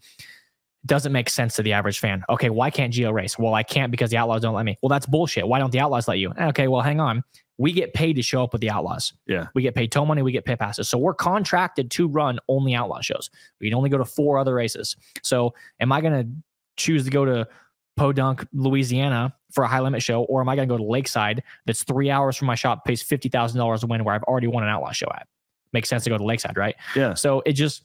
[0.86, 2.24] Doesn't make sense to the average fan.
[2.28, 3.38] Okay, why can't Gio race?
[3.38, 4.76] Well, I can't because the Outlaws don't let me.
[4.82, 5.48] Well, that's bullshit.
[5.48, 6.32] Why don't the Outlaws let you?
[6.36, 7.24] Eh, okay, well, hang on.
[7.56, 9.12] We get paid to show up with the Outlaws.
[9.26, 9.46] Yeah.
[9.54, 10.88] We get paid tow money, we get pit passes.
[10.88, 13.30] So we're contracted to run only outlaw shows.
[13.60, 14.96] We can only go to four other races.
[15.22, 16.28] So am I going to
[16.76, 17.48] choose to go to
[17.96, 21.42] Podunk, Louisiana for a high limit show, or am I going to go to Lakeside
[21.64, 24.68] that's three hours from my shop, pays $50,000 a win where I've already won an
[24.68, 25.28] outlaw show at?
[25.72, 26.74] Makes sense to go to Lakeside, right?
[26.96, 27.14] Yeah.
[27.14, 27.84] So it just,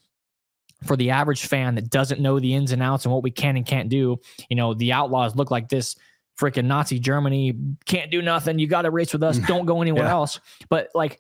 [0.84, 3.58] for the average fan that doesn't know the ins and outs and what we can
[3.58, 4.18] and can't do,
[4.50, 5.96] you know, the outlaws look like this
[6.40, 7.54] freaking Nazi Germany
[7.86, 8.60] can't do nothing.
[8.60, 9.38] You got to race with us.
[9.48, 10.12] Don't go anywhere Yeah.
[10.12, 10.40] else.
[10.70, 11.20] But like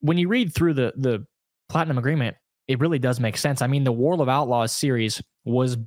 [0.00, 1.26] when you read through the the
[1.68, 2.36] platinum agreement,
[2.68, 3.62] it really does make sense.
[3.62, 5.78] I mean, the World of Outlaws series was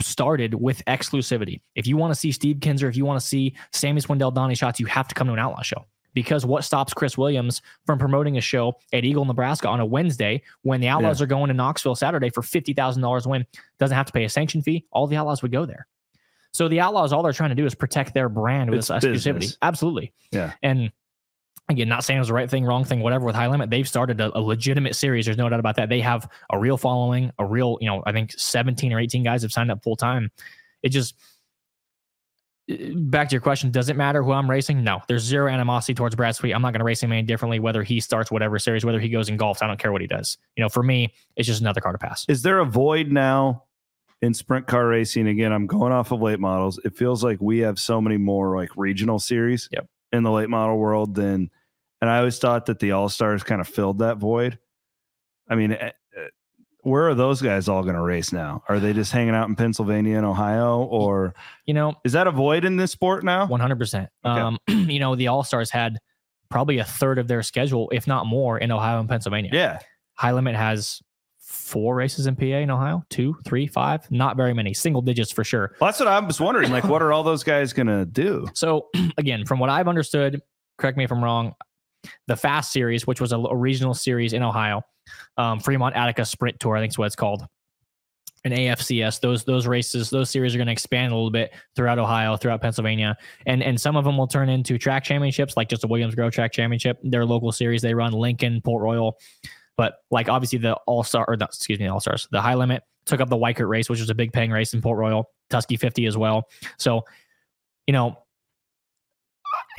[0.00, 1.60] started with exclusivity.
[1.74, 4.54] If you want to see Steve Kinser, if you want to see Sammy Swindell, Donnie
[4.54, 5.84] Schatz, you have to come to an outlaw show.
[6.14, 10.42] Because what stops Chris Williams from promoting a show at Eagle, Nebraska on a Wednesday
[10.62, 13.46] when the Outlaws are going to Knoxville Saturday for $50,000 win?
[13.78, 14.84] Doesn't have to pay a sanction fee.
[14.92, 15.86] All the Outlaws would go there.
[16.52, 19.04] So the Outlaws, all they're trying to do is protect their brand with It's this
[19.04, 19.34] exclusivity.
[19.40, 19.58] business.
[19.60, 20.12] Absolutely.
[20.30, 20.52] Yeah.
[20.62, 20.92] And
[21.68, 23.70] again, not saying it was the right thing, wrong thing, whatever with High Limit.
[23.70, 25.24] They've started a, a legitimate series.
[25.24, 25.88] There's no doubt about that.
[25.88, 29.42] They have a real following, a real, you know, I think 17 or 18 guys
[29.42, 30.30] have signed up full time.
[30.84, 31.16] It just,
[32.68, 34.82] back to your question, does it matter who I'm racing?
[34.82, 36.52] No, there's zero animosity towards Brad Sweet.
[36.54, 39.08] I'm not going to race him any differently, whether he starts whatever series, whether he
[39.08, 39.62] goes in golf.
[39.62, 40.38] I don't care what he does.
[40.56, 42.24] You know, for me, it's just another car to pass.
[42.28, 43.64] Is there a void now
[44.22, 45.28] in sprint car racing?
[45.28, 46.78] Again, I'm going off of late models.
[46.84, 49.86] It feels like we have so many more like regional series Yep.
[50.12, 51.50] in the late model world than,
[52.00, 54.58] and I always thought that the All Stars kind of filled that void.
[55.48, 55.90] I mean, eh,
[56.84, 58.62] where are those guys all going to race now?
[58.68, 61.34] Are they just hanging out in Pennsylvania and Ohio, or
[61.66, 63.46] You know, is that a void in this sport now?
[63.46, 63.94] 100%.
[63.94, 64.08] Okay.
[64.24, 65.98] Um, you know, the All Stars had
[66.50, 69.50] probably a third of their schedule, if not more, in Ohio and Pennsylvania.
[69.52, 69.80] Yeah,
[70.14, 71.00] High Limit has
[71.38, 75.44] four races in PA in Ohio, two, three, five, not very many, single digits for
[75.44, 75.74] sure.
[75.80, 76.70] well, that's what I was wondering.
[76.70, 78.46] Like, what are all those guys going to do?
[78.54, 80.42] So again, from what I've understood,
[80.78, 81.54] correct me if I'm wrong,
[82.26, 84.82] the Fast Series, which was a, regional series in Ohio,
[85.36, 87.46] um, Fremont Attica Sprint Tour, I think is what it's called,
[88.44, 89.20] and AFCS.
[89.20, 92.60] Those those races, those series are going to expand a little bit throughout Ohio, throughout
[92.60, 96.14] Pennsylvania, and and some of them will turn into track championships, like just a Williams
[96.14, 96.98] Grove Track Championship.
[97.02, 99.18] Their local series they run, Lincoln, Port Royal,
[99.76, 103.20] but like obviously the All Star or excuse me, All Stars, the High Limit took
[103.20, 106.06] up the Weikert race, which was a big paying race in Port Royal, Tusky 50
[106.06, 106.48] as well.
[106.78, 107.04] So,
[107.86, 108.23] you know,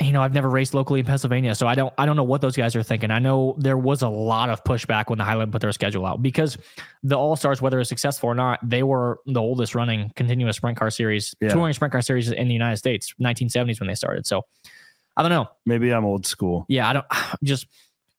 [0.00, 2.40] you know, I've never raced locally in Pennsylvania, so I don't I don't know what
[2.40, 3.10] those guys are thinking.
[3.10, 6.04] I know there was a lot of pushback when the High Limit put their schedule
[6.04, 6.58] out because
[7.02, 10.76] the All Stars, whether it's successful or not, they were the oldest running continuous sprint
[10.78, 11.48] car series, Yeah.
[11.48, 14.26] touring sprint car series in the United States, 1970s when they started.
[14.26, 14.42] So
[15.16, 15.48] I don't know.
[15.64, 16.66] Maybe I'm old school.
[16.68, 17.06] Yeah, I don't
[17.42, 17.66] just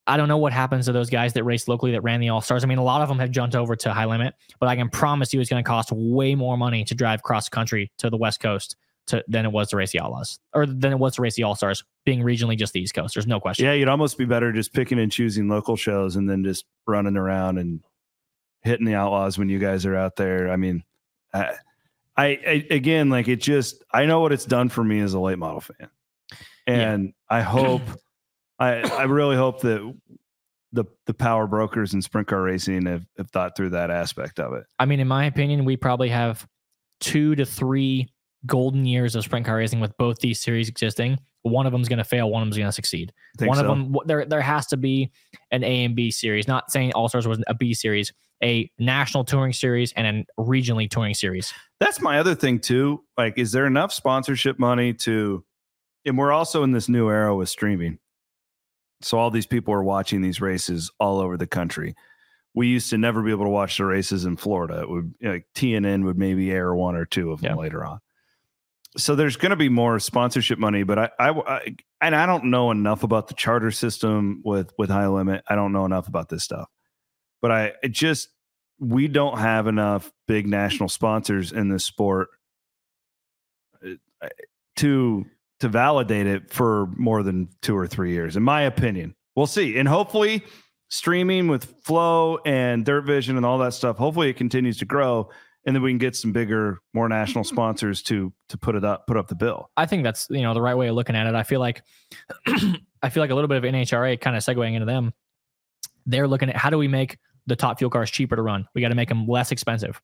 [0.08, 2.42] I don't know what happens to those guys that raced locally that ran the All
[2.42, 2.64] Stars.
[2.64, 4.90] I mean, a lot of them have jumped over to high limit, but I can
[4.90, 8.18] promise you it's going to cost way more money to drive cross country to the
[8.18, 11.22] West Coast to than it was to race the Outlaws or than it was to
[11.22, 13.16] race the All Stars, being regionally just the East Coast.
[13.16, 13.66] There's no question.
[13.66, 17.18] Yeah, you'd almost be better just picking and choosing local shows and then just running
[17.18, 17.82] around and
[18.62, 20.50] hitting the Outlaws when you guys are out there.
[20.50, 20.84] I mean,
[21.34, 21.54] I,
[22.16, 25.20] I, I again, like it just, I know what it's done for me as a
[25.20, 25.90] late model fan,
[26.66, 27.84] and I hope,
[28.60, 29.94] I, I really hope that
[30.74, 34.54] the the power brokers and sprint car racing have, have thought through that aspect of
[34.54, 34.66] it.
[34.78, 36.46] I mean, in my opinion, we probably have
[37.00, 38.10] two to three
[38.46, 41.20] golden years of sprint car racing with both these series existing.
[41.42, 42.30] One of them's going to fail.
[42.30, 43.14] One of them's going to succeed.
[43.40, 43.62] One so?
[43.64, 45.12] of them, there, there has to be
[45.52, 46.48] an A and B series.
[46.48, 48.12] Not saying All Stars was a B series,
[48.44, 51.54] a national touring series and a regionally touring series.
[51.80, 53.04] That's my other thing too.
[53.18, 55.44] Like, is there enough sponsorship money to?
[56.06, 58.00] And we're also in this new era with streaming.
[59.02, 61.96] So all these people are watching these races all over the country.
[62.56, 64.82] We used to never be able to watch the races in Florida.
[64.82, 67.62] It would like TNN would maybe air one or two of them Yeah.
[67.62, 68.00] later on.
[68.98, 72.46] So there's going to be more sponsorship money, but I, I, I, and I don't
[72.46, 75.44] know enough about the charter system with with high limit.
[75.48, 76.68] I don't know enough about this stuff,
[77.42, 78.30] but I it just
[78.80, 82.30] we don't have enough big national sponsors in this sport
[83.86, 84.28] uh,
[84.78, 85.26] to
[85.60, 89.16] to validate it for more than two or three years, in my opinion.
[89.36, 90.44] We'll see, and hopefully,
[90.90, 95.30] streaming with Flow and Dirt Vision and all that stuff, hopefully, it continues to grow,
[95.68, 99.06] and then we can get some bigger, more national sponsors to to put it up,
[99.06, 99.70] put up the bill.
[99.78, 101.36] I think that's you know the right way of looking at it.
[101.36, 101.84] I feel like
[102.48, 105.14] I feel like a little bit of NHRA kind of segueing into them.
[106.06, 108.68] They're looking at how do we make the top fuel cars cheaper to run?
[108.74, 110.02] We got to make them less expensive.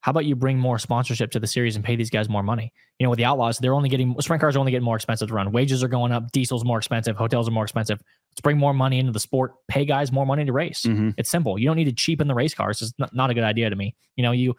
[0.00, 2.72] How about you bring more sponsorship to the series and pay these guys more money?
[2.98, 5.28] You know, with the Outlaws, they're only getting sprint cars are only getting more expensive
[5.28, 5.50] to run.
[5.50, 8.02] Wages are going up, diesel's more expensive, hotels are more expensive.
[8.30, 10.82] Let's bring more money into the sport, pay guys more money to race.
[10.82, 11.14] Mhm.
[11.16, 11.58] It's simple.
[11.58, 12.82] You don't need to cheapen the race cars.
[12.82, 13.94] It's not, not a good idea to me.
[14.16, 14.54] You know, you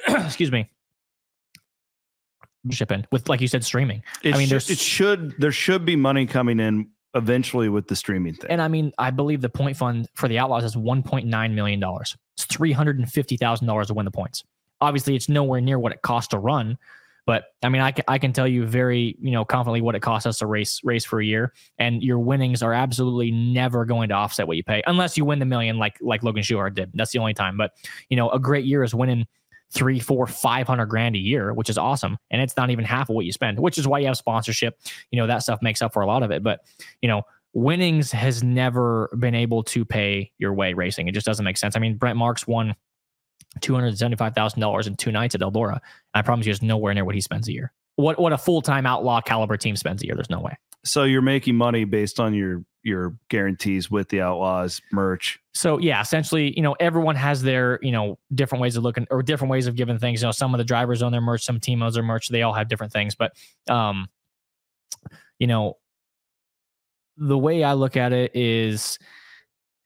[0.08, 0.68] excuse me.
[2.70, 4.02] Shipping with like you said, streaming.
[4.24, 7.86] It I mean, should- there's- it should there should be money coming in eventually with
[7.86, 8.50] the streaming thing.
[8.50, 11.82] And I mean, I believe the point fund for the Outlaws is $1.9 million.
[11.82, 14.42] It's $350,000 to win the points.
[14.80, 16.76] Obviously, it's nowhere near what it costs to run.
[17.24, 20.00] But I mean, I can, I can tell you very, you know, confidently what it
[20.02, 24.08] costs us to race race for a year, and your winnings are absolutely never going
[24.10, 26.90] to offset what you pay, unless you win the million like like Logan Schuchart did.
[26.94, 27.56] That's the only time.
[27.56, 27.72] But
[28.10, 29.26] you know, a great year is winning
[29.72, 33.08] three, four, five hundred grand a year, which is awesome, and it's not even half
[33.08, 33.58] of what you spend.
[33.58, 34.78] Which is why you have sponsorship.
[35.10, 36.42] You know, that stuff makes up for a lot of it.
[36.42, 36.60] But
[37.02, 41.08] you know, winnings has never been able to pay your way racing.
[41.08, 41.76] It just doesn't make sense.
[41.76, 42.74] I mean, Brent Marks won
[43.60, 45.80] two hundred seventy-five thousand dollars in two nights at Eldora.
[46.14, 47.72] I promise you, it's nowhere near what he spends a year.
[47.96, 50.14] What what a full-time outlaw caliber team spends a year.
[50.14, 50.56] There's no way.
[50.84, 55.40] so you're making money based on your your guarantees with the Outlaws merch.
[55.54, 59.22] So yeah, essentially, you know, everyone has their, you know, different ways of looking or
[59.22, 60.22] different ways of giving things.
[60.22, 62.28] You know, some of the drivers own their merch, some team owns their merch.
[62.28, 63.32] They all have different things, but
[63.68, 64.08] um,
[65.38, 65.78] you know,
[67.16, 68.98] the way I look at it is,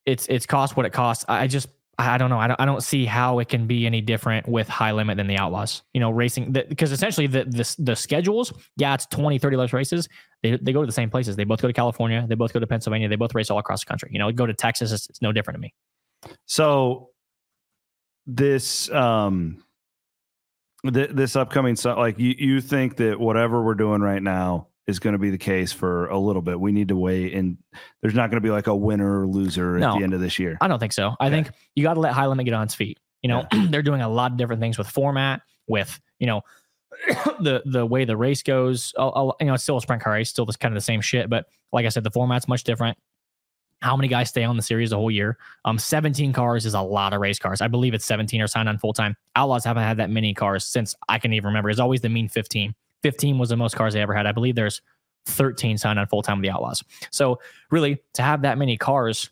[0.04, 1.24] it's it's cost what it costs.
[1.26, 1.68] I I just
[2.00, 2.38] I don't know.
[2.38, 5.26] I don't, I don't see how it can be any different with high limit than
[5.26, 5.82] the outlaws.
[5.92, 10.08] You know, racing because essentially the, the the schedules, yeah, it's 20, 30 less races.
[10.42, 11.36] They, they go to the same places.
[11.36, 12.24] They both go to California.
[12.28, 13.08] They both go to Pennsylvania.
[13.08, 14.10] They both race all across the country.
[14.12, 14.92] You know, go to Texas.
[14.92, 15.74] It's, it's no different to me.
[16.46, 17.10] So
[18.26, 19.64] this um
[20.92, 24.98] th- this upcoming so like you you think that whatever we're doing right now is
[24.98, 26.60] going to be the case for a little bit.
[26.60, 27.56] We need to wait and
[28.02, 30.38] there's not going to be like a winner or loser at the end of this
[30.38, 30.58] year.
[30.60, 31.14] I don't think so.
[31.18, 31.42] I Okay.
[31.44, 32.98] think you got to let high limit get on its feet.
[33.22, 36.42] You know, they're doing a lot of different things with format, with you know,
[37.40, 38.92] the the way the race goes.
[38.98, 40.84] A- a- you know, it's still a sprint car race, still this kind of the
[40.84, 41.30] same shit.
[41.30, 42.98] But like I said, the format's much different.
[43.82, 45.38] How many guys stay on the series the whole year?
[45.64, 47.62] Um, 17 cars is a lot of race cars.
[47.62, 49.16] I believe it's 17 are signed on full time.
[49.36, 51.70] Outlaws haven't had that many cars since I can even remember.
[51.70, 52.74] It's always the mean 15.
[53.02, 54.26] 15 was the most cars they ever had.
[54.26, 54.82] I believe there's
[55.26, 56.82] 13 signed on full time with the Outlaws.
[57.10, 59.30] So really, to have that many cars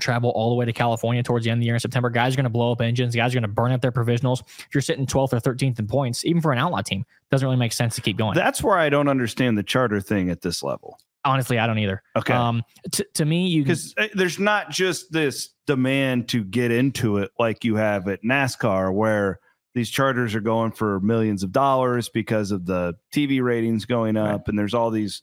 [0.00, 2.10] travel all the way to California towards the end of the year in September.
[2.10, 3.14] Guys are going to blow up engines.
[3.14, 4.40] Guys are going to burn up their provisionals.
[4.40, 7.58] If you're sitting 12th or 13th in points, even for an outlaw team, doesn't really
[7.58, 8.34] make sense to keep going.
[8.34, 10.98] That's where I don't understand the charter thing at this level.
[11.24, 12.02] Honestly, I don't either.
[12.14, 12.34] Okay.
[12.34, 12.62] Um,
[12.92, 17.64] t- to me, you because there's not just this demand to get into it like
[17.64, 19.40] you have at NASCAR, where
[19.76, 24.30] these charters are going for millions of dollars because of the TV ratings going up,
[24.40, 24.48] Right.
[24.48, 25.20] and there's all these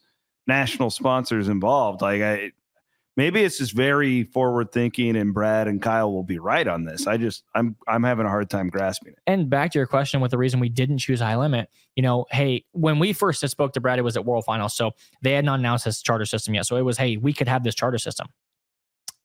[0.48, 2.02] national sponsors involved.
[2.02, 2.52] Like, I
[3.18, 7.08] maybe it's just very forward thinking, and Brad and Kyle will be right on this.
[7.08, 9.20] I just I'm I'm having a hard time grasping it.
[9.26, 12.26] and back to your question with the reason we didn't choose high limit, you know,
[12.32, 14.76] hey, when we first spoke to Brad, it was at World Finals.
[14.76, 14.92] So
[15.24, 16.68] they had not announced this charter system yet.
[16.68, 18.28] So it was, hey, we could have this charter system.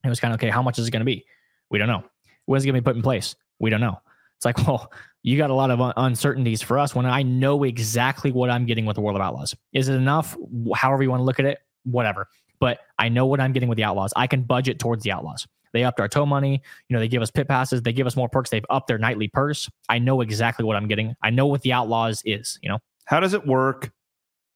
[0.04, 1.26] It was kind of okay, how much is it going to be?
[1.70, 2.02] We don't know.
[2.46, 3.34] When's it going to be put in place?
[3.58, 4.00] We don't know.
[4.36, 8.30] It's like, well, you got a lot of uncertainties for us when I know exactly
[8.32, 9.54] what I'm getting with the World of Outlaws.
[9.72, 10.36] Is it enough?
[10.74, 12.28] However you want to look at it, whatever.
[12.60, 14.12] But I know what I'm getting with the Outlaws.
[14.16, 15.46] I can budget towards the Outlaws.
[15.72, 16.62] They upped our tow money.
[16.88, 17.82] You know, they give us pit passes.
[17.82, 18.50] They give us more perks.
[18.50, 19.68] They've upped their nightly purse.
[19.88, 21.14] I know exactly what I'm getting.
[21.22, 22.58] I know what the Outlaws is.
[22.62, 23.90] You know, How does it work?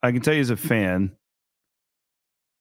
[0.03, 1.12] I can tell you as a fan,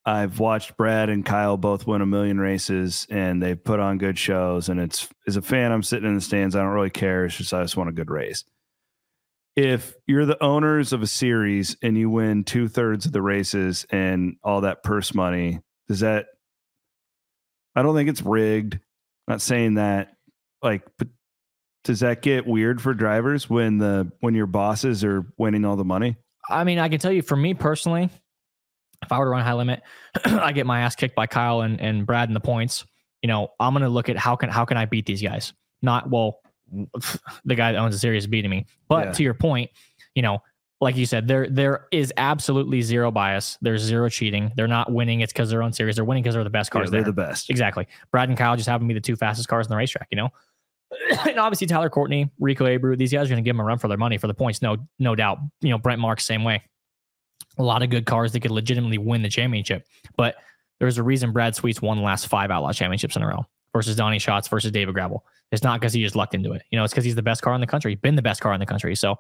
[0.05, 4.17] I've watched Brad and Kyle both win a million races and they've put on good
[4.17, 4.67] shows.
[4.67, 6.55] And it's as a fan, I'm sitting in the stands.
[6.55, 7.25] I don't really care.
[7.25, 8.43] It's just I just want a good race.
[9.55, 13.85] If you're the owners of a series and you win two thirds of the races
[13.91, 16.27] and all that purse money, does that
[17.75, 18.79] I don't think it's rigged.
[19.27, 20.13] not saying that
[20.63, 21.09] like but
[21.83, 25.83] does that get weird for drivers when the when your bosses are winning all the
[25.83, 26.15] money?
[26.49, 28.09] I mean, I can tell you for me personally,
[29.01, 29.81] if I were to run high limit,
[30.25, 32.85] I get my ass kicked by Kyle and, and Brad in the points.
[33.21, 35.53] You know, I'm gonna look at how can how can I beat these guys?
[35.81, 36.39] Not well,
[37.45, 38.65] the guy that owns the series beating me.
[38.87, 39.11] But Yeah.
[39.13, 39.69] to your point,
[40.15, 40.39] you know,
[40.79, 43.57] like you said, there there is absolutely zero bias.
[43.61, 44.51] There's zero cheating.
[44.55, 45.21] They're not winning.
[45.21, 45.95] It's because they're own series.
[45.95, 47.11] They're winning because they're the best Yeah, cars they're there.
[47.11, 47.49] the best.
[47.51, 47.87] Exactly.
[48.11, 50.15] Brad and Kyle just happen to be the two fastest cars in the racetrack, you
[50.17, 50.29] know?
[51.29, 53.77] and obviously Tyler Courtney, Rico Abreu, these guys are going to give them a run
[53.77, 54.61] for their money for the points.
[54.63, 55.37] No, no doubt.
[55.61, 56.63] You know, Brent Marks, same way.
[57.57, 59.85] A lot of good cars that could legitimately win the championship.
[60.15, 60.35] But
[60.79, 63.95] there's a reason Brad Sweets won the last five outlaw championships in a row versus
[63.95, 65.23] Donnie Schatz versus David Gravel.
[65.51, 66.63] It's not because he just lucked into it.
[66.71, 68.53] You know, it's because he's the best car in the country, been the best car
[68.53, 68.95] in the country.
[68.95, 69.17] So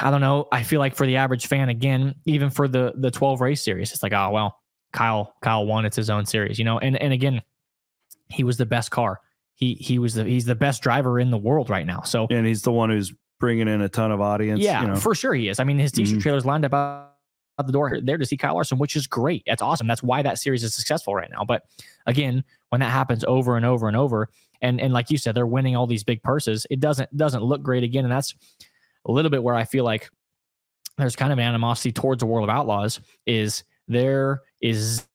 [0.00, 0.48] I don't know.
[0.52, 3.92] I feel like for the average fan, again, even for the the 12 race series,
[3.92, 4.60] it's like, oh well,
[4.92, 5.84] Kyle Kyle won.
[5.84, 6.78] It's his own series, you know.
[6.78, 7.42] And and again,
[8.28, 9.20] he was the best car.
[9.54, 12.02] He he was the he's the best driver in the world right now.
[12.02, 14.60] So And he's the one who's bringing in a ton of audience.
[14.60, 14.96] yeah, you know.
[14.96, 15.60] for sure he is.
[15.60, 16.22] I mean, his t-shirt Mhm.
[16.22, 17.12] trailers lined up out,
[17.66, 19.42] the door there to see Kyle Larson, which is great.
[19.46, 19.86] That's awesome.
[19.86, 21.44] That's why that series is successful right now.
[21.44, 21.62] But
[22.06, 24.28] again, when that happens over and over and over,
[24.62, 26.66] and and like you said, they're winning all these big purses.
[26.70, 28.34] It doesn't doesn't look great again, and that's
[29.06, 30.10] a little bit where I feel like
[30.98, 33.00] there's kind of animosity towards the world of outlaws.
[33.26, 35.06] Is there is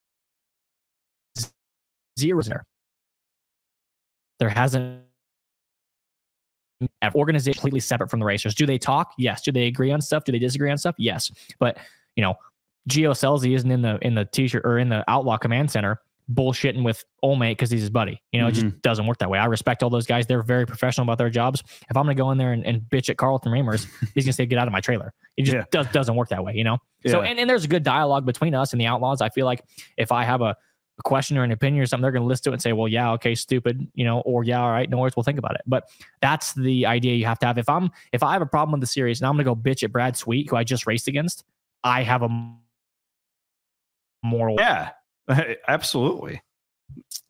[2.18, 2.64] zero there.
[4.38, 5.02] There hasn't
[7.14, 8.54] organization completely separate from the racers.
[8.54, 9.12] Do they talk?
[9.18, 9.42] Yes.
[9.42, 10.24] Do they agree on stuff?
[10.24, 10.94] Do they disagree on stuff?
[10.98, 11.30] Yes.
[11.58, 11.78] But
[12.16, 12.34] you know,
[12.88, 16.00] Gio Scelzi isn't in the in the t-shirt or in the outlaw command center
[16.32, 18.20] bullshitting with Olmate because he's his buddy.
[18.32, 18.78] You know, it just mm-hmm.
[18.82, 19.38] doesn't work that way.
[19.38, 20.26] I respect all those guys.
[20.26, 21.62] They're very professional about their jobs.
[21.90, 24.46] If I'm gonna go in there and, and bitch at Carlton Ramers, he's gonna say,
[24.46, 25.12] get out of my trailer.
[25.36, 25.64] It just Yeah.
[25.70, 26.78] does, doesn't work that way, you know?
[27.06, 29.20] So and, and there's a good dialogue between us and the outlaws.
[29.20, 29.62] I feel like
[29.96, 30.56] if I have a,
[30.98, 32.88] a question or an opinion or something, they're gonna listen to it and say, Well,
[32.88, 35.62] yeah, okay, stupid, you know, or yeah, all right, no worries, we'll think about it.
[35.66, 35.88] But
[36.20, 37.58] that's the idea you have to have.
[37.58, 39.82] If I'm if I have a problem with the series and I'm gonna go bitch
[39.82, 41.44] at Brad Sweet, who I just raced against,
[41.82, 42.28] I have a
[44.22, 44.90] moral yeah,
[45.68, 46.40] absolutely.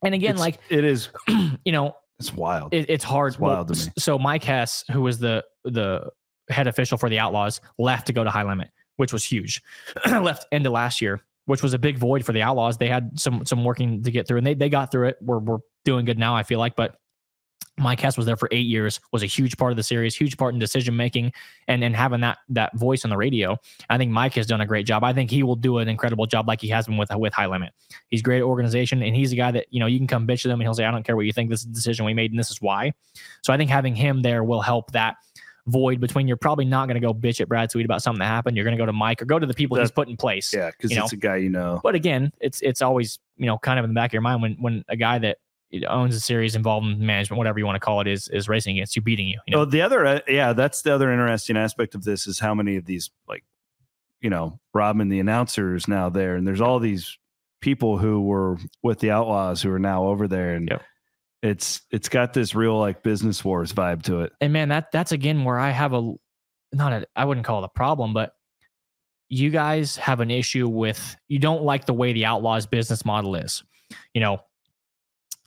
[0.04, 1.08] and again, It's- like it is.
[1.64, 2.74] you know, It's wild.
[2.74, 3.32] it, it's hard.
[3.32, 3.92] It's wild to me.
[3.98, 6.10] So Mike Hess, who was the the
[6.50, 9.62] head official for the Outlaws, left to go to High Limit, which was huge.
[10.06, 12.78] left end of last year, which was a big void for the Outlaws.
[12.78, 15.16] They had some some working to get through, and they they got through it.
[15.20, 16.96] We're we're doing good now, I feel like, but.
[17.78, 20.36] Mike Hess was there for eight years, was a huge part of the series, huge
[20.36, 21.32] part in decision making,
[21.68, 23.56] and and having that that voice on the radio.
[23.88, 25.02] I think Mike has done a great job.
[25.02, 27.46] I think he will do an incredible job, like he has been with with High
[27.46, 27.72] Limit.
[28.08, 30.42] He's great at organization, and he's a guy that you know you can come bitch
[30.42, 31.48] to them, and he'll say, "I don't care what you think.
[31.48, 32.92] This is the decision we made, and this is why."
[33.42, 35.16] So I think having him there will help that
[35.66, 38.26] void between you're probably not going to go bitch at Brad Sweet about something that
[38.26, 38.56] happened.
[38.56, 40.52] You're going to go to Mike or go to the people he's put in place.
[40.52, 41.04] yeah, because you know.
[41.04, 41.80] it's a guy you know.
[41.82, 44.42] But again, it's it's always you know kind of in the back of your mind
[44.42, 45.38] when when a guy that
[45.88, 48.76] owns a series involved in management, whatever you want to call it, is is racing
[48.76, 49.38] against you, beating you.
[49.46, 49.62] you know?
[49.62, 52.76] Oh, the other, uh, yeah, that's the other interesting aspect of this is how many
[52.76, 53.44] of these, like,
[54.20, 57.18] you know, Robin, the announcer, is now there, and there's all these
[57.60, 60.82] people who were with the Outlaws who are now over there, and Yep.
[61.42, 64.32] It's it's got this real like business wars vibe to it.
[64.40, 66.12] and man, that that's again where I have a
[66.72, 68.32] not a I wouldn't call it a problem, but
[69.28, 73.34] you guys have an issue with you don't like the way the outlaws business model
[73.34, 73.64] is,
[74.14, 74.38] you know,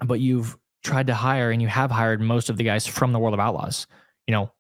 [0.06, 3.20] but you've tried to hire and you have hired most of the guys from the
[3.20, 3.88] world of outlaws,
[4.28, 4.52] you know,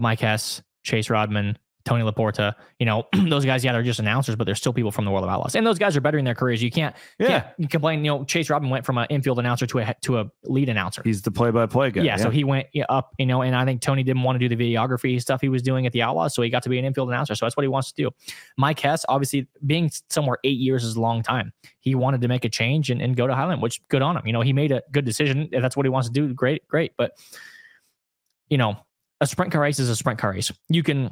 [0.00, 4.44] Mike Hess, Chase Rodman, Tony Laporta, you know, those guys, yeah, they're just announcers, but
[4.44, 5.54] they're still people from the world of outlaws.
[5.54, 6.62] And those guys are bettering their careers.
[6.62, 9.78] You can't, Yeah, can't complain, you know, Chase Rodman went from an infield announcer to
[9.78, 11.02] a to a lead announcer.
[11.04, 12.02] he's the play-by-play guy.
[12.02, 14.54] Yeah, so he went up, you know, and I think Tony didn't want to do
[14.54, 16.84] the videography stuff he was doing at the Outlaws, so he got to be an
[16.84, 17.34] infield announcer.
[17.34, 18.10] So that's what he wants to do.
[18.56, 21.52] Mike Hess, obviously, being somewhere eight years is a long time.
[21.80, 24.16] He wanted to make a change and, and go to High Limit, which good on
[24.16, 24.26] him.
[24.26, 25.48] You know, he made a good decision.
[25.52, 26.92] If that's what he wants to do, great, great.
[26.96, 27.12] But
[28.48, 28.76] you know,
[29.20, 30.52] a sprint car race is a sprint car race.
[30.68, 31.10] You can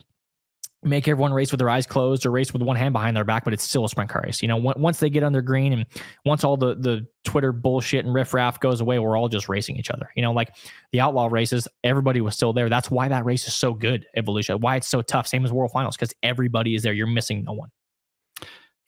[0.83, 3.45] make everyone race with their eyes closed or race with one hand behind their back,
[3.45, 4.41] but it's still a sprint car race.
[4.41, 5.87] You know, on- once they get under green and
[6.25, 9.91] once all the the Twitter bullshit and riffraff goes away, we're all just racing each
[9.91, 10.11] other.
[10.17, 10.55] You know, like
[10.93, 12.69] the outlaw races, everybody was still there.
[12.69, 14.61] That's why that race is so good, Evolution.
[14.61, 15.27] Why it's so tough.
[15.27, 16.95] Same as World Finals, because everybody is there.
[16.95, 17.71] You're missing no one.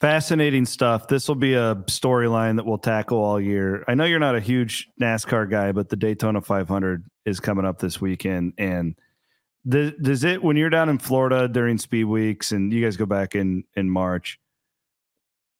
[0.01, 1.07] Fascinating stuff.
[1.07, 3.85] This will be a storyline that we'll tackle all year.
[3.87, 7.79] I know you're not a huge NASCAR guy, but the Daytona 500 is coming up
[7.79, 8.51] this weekend.
[8.57, 8.95] And
[9.67, 13.05] does, does it, when you're down in Florida during speed weeks and you guys go
[13.05, 14.39] back in, in March,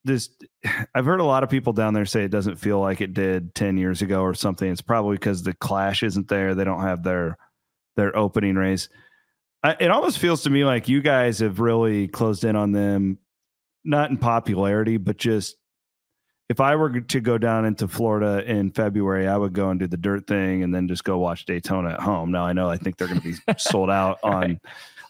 [0.04, 0.30] this,
[0.94, 3.54] I've heard a lot of people down there say it doesn't feel like it did
[3.54, 4.70] 10 years ago or something.
[4.70, 6.54] It's probably because the clash isn't there.
[6.54, 7.38] They don't have their,
[7.96, 8.88] their opening race.
[9.62, 13.18] I, it almost feels to me like you guys have really closed in on them
[13.84, 15.56] not in popularity, but just
[16.48, 19.86] if I were to go down into Florida in February, I would go and do
[19.86, 22.30] the dirt thing and then just go watch Daytona at home.
[22.30, 24.60] Now I know I think they're going to be sold out on, right.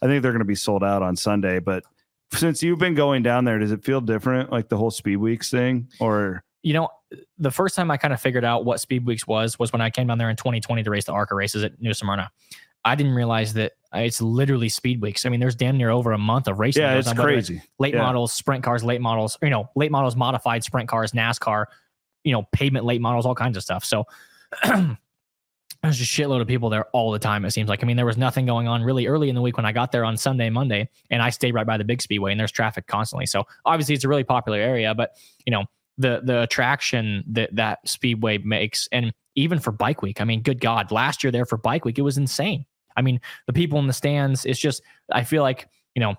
[0.03, 1.59] I think they're going to be sold out on Sunday.
[1.59, 1.85] But
[2.33, 5.51] since you've been going down there, does it feel different, like the whole Speed Weeks
[5.51, 6.45] thing, or?
[6.63, 6.89] You know,
[7.37, 9.91] the first time I kind of figured out what Speed Weeks was was when I
[9.91, 12.31] came down there in 2020 to race the ARCA races at New Smyrna.
[12.85, 15.25] I didn't realize that it's literally speed weeks.
[15.25, 16.83] I mean, there's damn near over a month of racing.
[16.83, 17.57] Yeah, it's crazy.
[17.57, 18.03] It's late yeah.
[18.03, 21.67] models, sprint cars, late models, you know, late models, modified sprint cars, NASCAR,
[22.25, 23.85] you know, pavement late models, all kinds of stuff.
[23.85, 24.07] So
[24.65, 27.45] there's a shitload of people there all the time.
[27.45, 27.83] It seems like.
[27.83, 29.93] I mean, there was nothing going on really early in the week when I got
[29.93, 32.87] there on Sunday, Monday, and I stayed right by the big speedway, and there's traffic
[32.87, 33.27] constantly.
[33.27, 35.13] So obviously, it's a really popular area, but
[35.45, 35.65] you know,
[35.99, 40.21] the the attraction that that speedway makes, and even for Bike Week.
[40.21, 42.65] I mean, good God, last year there for Bike Week, it was insane.
[42.97, 44.83] I mean, the people in the stands, it's just,
[45.13, 46.17] I feel like, you know,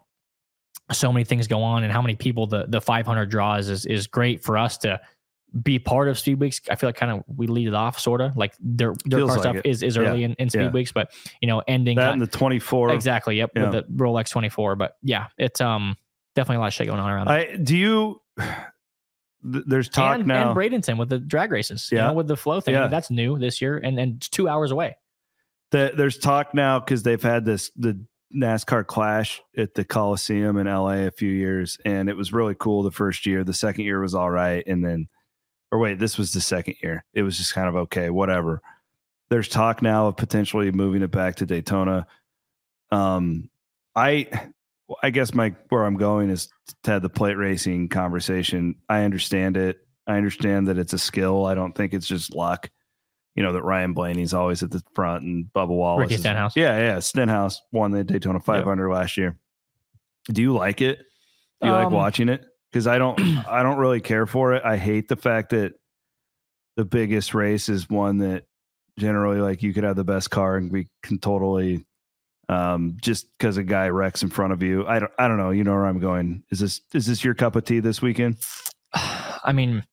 [0.91, 4.07] so many things go on and how many people the, the 500 draws is, is
[4.07, 4.99] great for us to
[5.63, 6.61] be part of speed weeks.
[6.69, 9.27] I feel like kind of we lead it off sort of like their, their car
[9.29, 10.27] like stuff is, is early yeah.
[10.27, 10.71] in, in speed yeah.
[10.71, 11.11] weeks, but
[11.41, 12.91] you know, ending that in the 24.
[12.91, 13.37] Exactly.
[13.37, 13.51] Yep.
[13.55, 13.69] Yeah.
[13.69, 15.97] With the Rolex 24, but yeah, it's, um,
[16.35, 17.29] definitely a lot of shit going on around.
[17.29, 18.21] I, do you,
[19.45, 22.37] there's talk and, now and Bradenton with the drag races, yeah, you know, with the
[22.37, 22.73] flow thing.
[22.73, 22.87] Yeah.
[22.87, 24.97] That's new this year and and two hours away
[25.75, 27.99] the, there's talk now because they've had this the
[28.33, 32.81] NASCAR clash at the Coliseum in LA a few years, and it was really cool
[32.81, 33.43] the first year.
[33.43, 35.09] The second year was all right, and then,
[35.73, 37.03] or wait, this was the second year.
[37.13, 38.61] It was just kind of okay, whatever.
[39.29, 42.07] There's talk now of potentially moving it back to Daytona.
[42.91, 43.49] Um,
[43.95, 44.29] I,
[45.03, 46.47] I guess my where I'm going is
[46.83, 48.75] to have the plate racing conversation.
[48.87, 49.79] I understand it.
[50.07, 51.45] I understand that it's a skill.
[51.45, 52.69] I don't think it's just luck
[53.35, 56.09] you know that Ryan Blaney's always at the front and Bubba Wallace.
[56.09, 56.55] Ricky Stenhouse.
[56.55, 56.99] Yeah, yeah.
[56.99, 58.97] Stenhouse won the Daytona 500 yep.
[58.97, 59.37] last year.
[60.31, 60.99] Do you like it?
[61.61, 62.45] Do you um, like watching it?
[62.71, 64.63] Because I don't, I don't really care for it.
[64.63, 65.73] I hate the fact that
[66.77, 68.45] the biggest race is one that
[68.97, 71.85] generally like you could have the best car and we can totally
[72.47, 74.87] um just because a guy wrecks in front of you.
[74.87, 75.51] I don't, I don't know.
[75.51, 76.43] You know where I'm going.
[76.51, 78.37] Is this, is this your cup of tea this weekend?
[78.93, 79.83] I mean,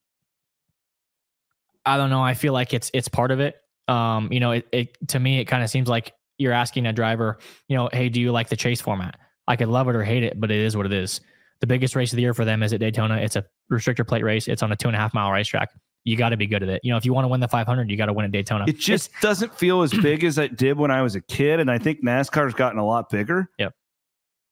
[1.85, 2.22] I don't know.
[2.22, 3.57] I feel like it's it's part of it.
[3.89, 6.93] Um, you know, it, it to me it kind of seems like you're asking a
[6.93, 9.18] driver, you know, hey, do you like the chase format?
[9.49, 11.20] I could love it or hate it, but it is what it is.
[11.61, 13.16] The biggest race of the year for them is at Daytona.
[13.16, 14.49] It's a restrictor plate race.
[14.49, 15.70] It's on a two and a half mile racetrack.
[16.05, 16.80] You got to be good at it.
[16.83, 18.64] You know, if you want to win the 500, you got to win at Daytona.
[18.66, 21.61] It just it's, doesn't feel as big as it did when I was a kid,
[21.61, 23.49] and I think NASCAR's gotten a lot bigger.
[23.59, 23.72] Yep.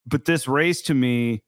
[0.07, 1.43] But this race to me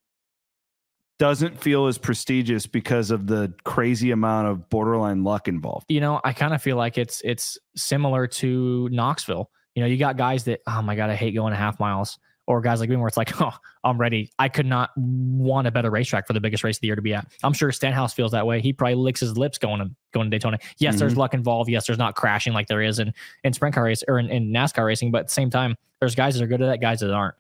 [1.22, 5.86] doesn't feel as prestigious because of the crazy amount of borderline luck involved.
[5.88, 9.48] You know, I kind of feel like it's it's similar to Knoxville.
[9.76, 12.18] You know, you got guys that, oh my God, I hate going a half miles.
[12.48, 13.52] Or guys like me where it's like, oh,
[13.84, 14.32] I'm ready.
[14.36, 17.02] I could not want a better racetrack for the biggest race of the year to
[17.02, 17.24] be at.
[17.44, 18.60] I'm sure Stenhouse feels that way.
[18.60, 20.58] He probably licks his lips going to going to Daytona.
[20.78, 20.98] Yes, mm-hmm.
[20.98, 21.70] there's luck involved.
[21.70, 23.14] Yes, there's not crashing like there is in,
[23.44, 26.16] in sprint car race or in, in NASCAR racing, but at the same time, there's
[26.16, 27.36] guys that are good at that, guys that aren't.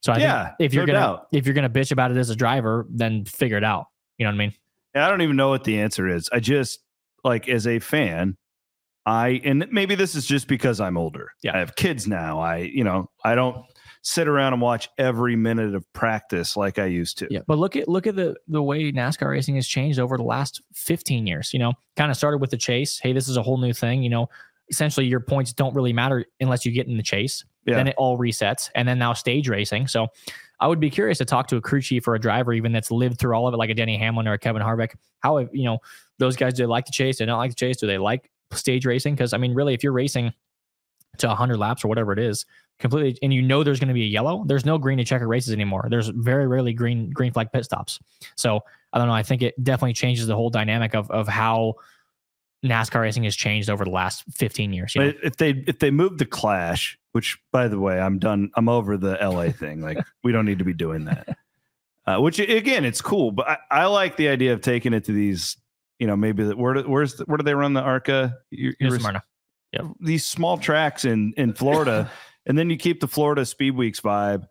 [0.00, 1.28] So I yeah, think if you're no gonna doubt.
[1.32, 3.86] if you're gonna bitch about it as a driver, then figure it out.
[4.16, 4.54] You know what I mean?
[4.94, 6.28] I don't even know what the answer is.
[6.32, 6.80] I just
[7.24, 8.36] like as a fan,
[9.06, 11.30] I and maybe this is just because I'm older.
[11.42, 11.56] Yeah.
[11.56, 12.40] I have kids now.
[12.40, 13.64] I, you know, I don't
[14.02, 17.28] sit around and watch every minute of practice like I used to.
[17.30, 17.40] Yeah.
[17.46, 20.62] But look at look at the the way NASCAR racing has changed over the last
[20.74, 21.52] 15 years.
[21.52, 22.98] You know, kind of started with the chase.
[22.98, 24.02] Hey, this is a whole new thing.
[24.02, 24.28] You know,
[24.70, 27.44] essentially your points don't really matter unless you get in the chase.
[27.68, 27.76] Yeah.
[27.76, 28.70] Then it all resets.
[28.74, 29.88] And then now stage racing.
[29.88, 30.08] So
[30.60, 32.90] I would be curious to talk to a crew chief or a driver, even that's
[32.90, 34.94] lived through all of it, like a Denny Hamlin or a Kevin Harvick.
[35.20, 35.78] How, you know,
[36.18, 37.18] those guys, do they like to chase?
[37.18, 37.76] Do they not like to chase?
[37.76, 39.14] Do they like stage racing?
[39.14, 40.32] Because, I mean, really, if you're racing
[41.18, 42.44] to 100 laps or whatever it is,
[42.78, 45.28] completely, and you know there's going to be a yellow, there's no green to checker
[45.28, 45.86] races anymore.
[45.90, 47.98] There's very rarely green green flag pit stops.
[48.36, 48.60] So
[48.92, 49.14] I don't know.
[49.14, 51.74] I think it definitely changes the whole dynamic of of how
[52.64, 54.94] NASCAR racing has changed over the last 15 years.
[54.94, 55.12] You know?
[55.22, 58.50] If they if they move the clash, which by the way, I'm done.
[58.56, 59.80] I'm over the LA thing.
[59.80, 61.36] Like we don't need to be doing that.
[62.06, 65.12] Uh, which again, it's cool, but I, I, like the idea of taking it to
[65.12, 65.56] these.
[65.98, 68.36] You know, maybe the, where where's the, where do they run the ARCA?
[68.50, 68.98] You're, you're
[69.72, 69.84] yep.
[70.00, 72.10] These small tracks in in Florida,
[72.46, 74.46] and then you keep the Florida Speed Weeks vibe.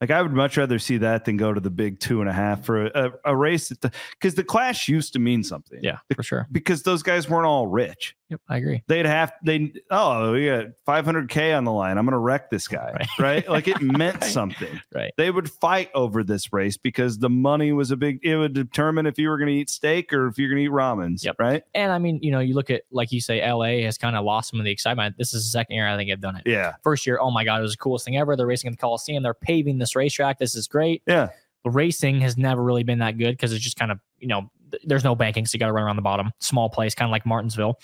[0.00, 2.32] Like I would much rather see that than go to the big two and a
[2.32, 5.80] half for a, a, a race because the, the clash used to mean something.
[5.82, 6.46] Yeah, for sure.
[6.52, 8.14] Because those guys weren't all rich.
[8.30, 8.82] Yep, I agree.
[8.88, 11.96] They'd have they oh we got 500k on the line.
[11.96, 13.08] I'm gonna wreck this guy, right?
[13.18, 13.48] right?
[13.48, 14.80] Like it meant something.
[14.94, 15.12] Right.
[15.16, 18.20] They would fight over this race because the money was a big.
[18.22, 21.24] It would determine if you were gonna eat steak or if you're gonna eat ramens.
[21.24, 21.36] Yep.
[21.38, 21.62] Right.
[21.74, 24.24] And I mean, you know, you look at like you say, LA has kind of
[24.24, 25.16] lost some of the excitement.
[25.16, 26.42] This is the second year I think I've done it.
[26.44, 26.74] Yeah.
[26.82, 28.36] First year, oh my god, it was the coolest thing ever.
[28.36, 29.22] They're racing in the Coliseum.
[29.22, 30.38] They're paving this racetrack.
[30.38, 31.02] This is great.
[31.06, 31.30] Yeah.
[31.64, 34.50] The racing has never really been that good because it's just kind of you know
[34.84, 36.32] there's no banking, so you got to run around the bottom.
[36.40, 37.78] Small place, kind of like Martinsville,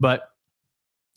[0.00, 0.28] but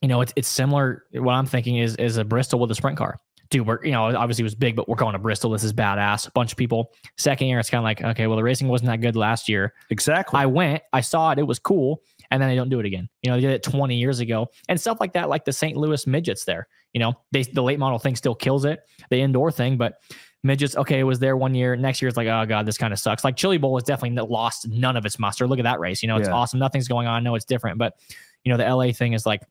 [0.02, 1.06] you know it's it's similar.
[1.14, 3.18] What I'm thinking is is a Bristol with a sprint car.
[3.50, 5.52] Dude, we're you know obviously it was big, but we're going to Bristol.
[5.52, 6.28] This is badass.
[6.28, 6.92] A bunch of people.
[7.18, 9.74] Second year, it's kind of like okay, well the racing wasn't that good last year.
[9.90, 10.40] Exactly.
[10.40, 12.02] I went, I saw it, it was cool,
[12.32, 13.08] and then they don't do it again.
[13.22, 15.78] You know, they did it 20 years ago and stuff like that, like the St.
[15.78, 16.68] Louis midgets there.
[16.94, 19.96] You know, they the late model thing still kills it, the indoor thing, but
[20.46, 21.76] midgets, okay, it was there one year.
[21.76, 23.24] Next year, it's like, oh god, this kind of sucks.
[23.24, 25.48] Like Chili Bowl has definitely lost none of its muster.
[25.48, 26.02] Look at that race.
[26.04, 26.36] You know, it's Yeah.
[26.36, 26.60] awesome.
[26.60, 27.24] Nothing's going on.
[27.24, 27.96] No, it's different, but
[28.44, 29.42] you know, the LA thing is like,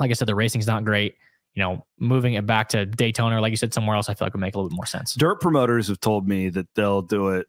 [0.00, 1.16] like I said, the racing's not great.
[1.54, 4.26] You know, moving it back to Daytona, or like you said, somewhere else, I feel
[4.26, 5.14] like would make a little bit more sense.
[5.14, 7.46] Dirt promoters have told me that they'll do it.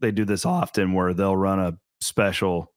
[0.00, 2.72] They do this often where they'll run a special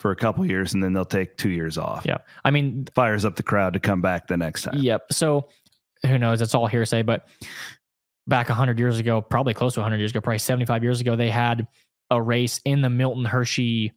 [0.00, 2.04] for a couple years and then they'll take two years off.
[2.04, 2.18] Yeah.
[2.44, 4.76] I mean, Fires up the crowd to come back the next time.
[4.78, 5.12] Yep.
[5.12, 5.48] So
[6.04, 6.42] who knows?
[6.42, 7.26] It's all hearsay, but
[8.26, 11.30] back 100 years ago, probably close to 100 years ago, probably 75 years ago, they
[11.30, 11.66] had
[12.10, 13.92] a race in the Milton Hershey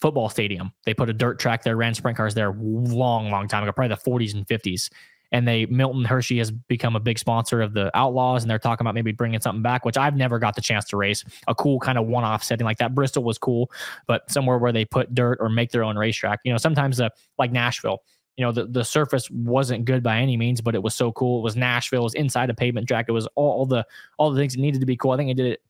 [0.00, 0.72] football stadium.
[0.84, 3.94] They put a dirt track there, ran sprint cars there long, long time ago, probably
[3.94, 4.90] the 40s and 50s.
[5.32, 8.84] And they Milton Hershey has become a big sponsor of the Outlaws, and they're talking
[8.84, 11.24] about maybe bringing something back, which I've never got the chance to race.
[11.48, 12.94] A cool kind of one-off setting like that.
[12.94, 13.68] Bristol was cool,
[14.06, 16.40] but somewhere where they put dirt or make their own racetrack.
[16.44, 18.02] You know, sometimes uh, like Nashville,
[18.36, 21.40] you know the, the surface wasn't good by any means but it was so cool.
[21.40, 23.06] It was nashville it was inside a pavement track.
[23.08, 23.86] It was all, all the
[24.18, 25.12] all the things that needed to be cool.
[25.12, 25.62] I think i did it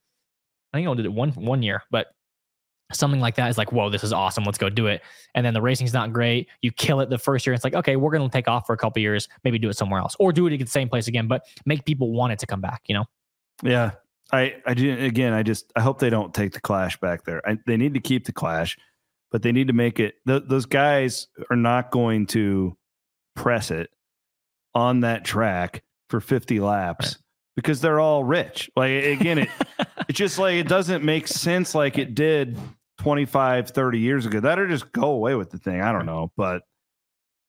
[0.73, 2.09] i think i only did it one one year but
[2.93, 4.45] something like that is like whoa this is awesome.
[4.45, 5.03] Let's go do it.
[5.35, 6.49] And then the racing's not great.
[6.63, 7.55] You kill it the first year.
[7.55, 9.29] It's like okay we're going to take off for a couple years.
[9.43, 11.85] Maybe do it somewhere else or do it at the same place again but make
[11.85, 13.05] people want it to come back you know?
[13.63, 13.93] Yeah.
[14.33, 17.47] I, I do again, I just I hope they don't take the clash back there.
[17.47, 18.79] I, they need to keep the clash,
[19.35, 22.77] but they need to make it th- those guys are not going to
[23.35, 23.91] press it
[24.77, 27.17] on that track for 50 laps Right.
[27.57, 28.71] because they're all rich.
[28.77, 29.49] Like again, it
[30.09, 32.57] it's just like it doesn't make sense like it did
[32.99, 34.39] 25, 30 years ago.
[34.39, 35.81] That'll just go away with the thing.
[35.81, 36.31] I don't know.
[36.37, 36.63] But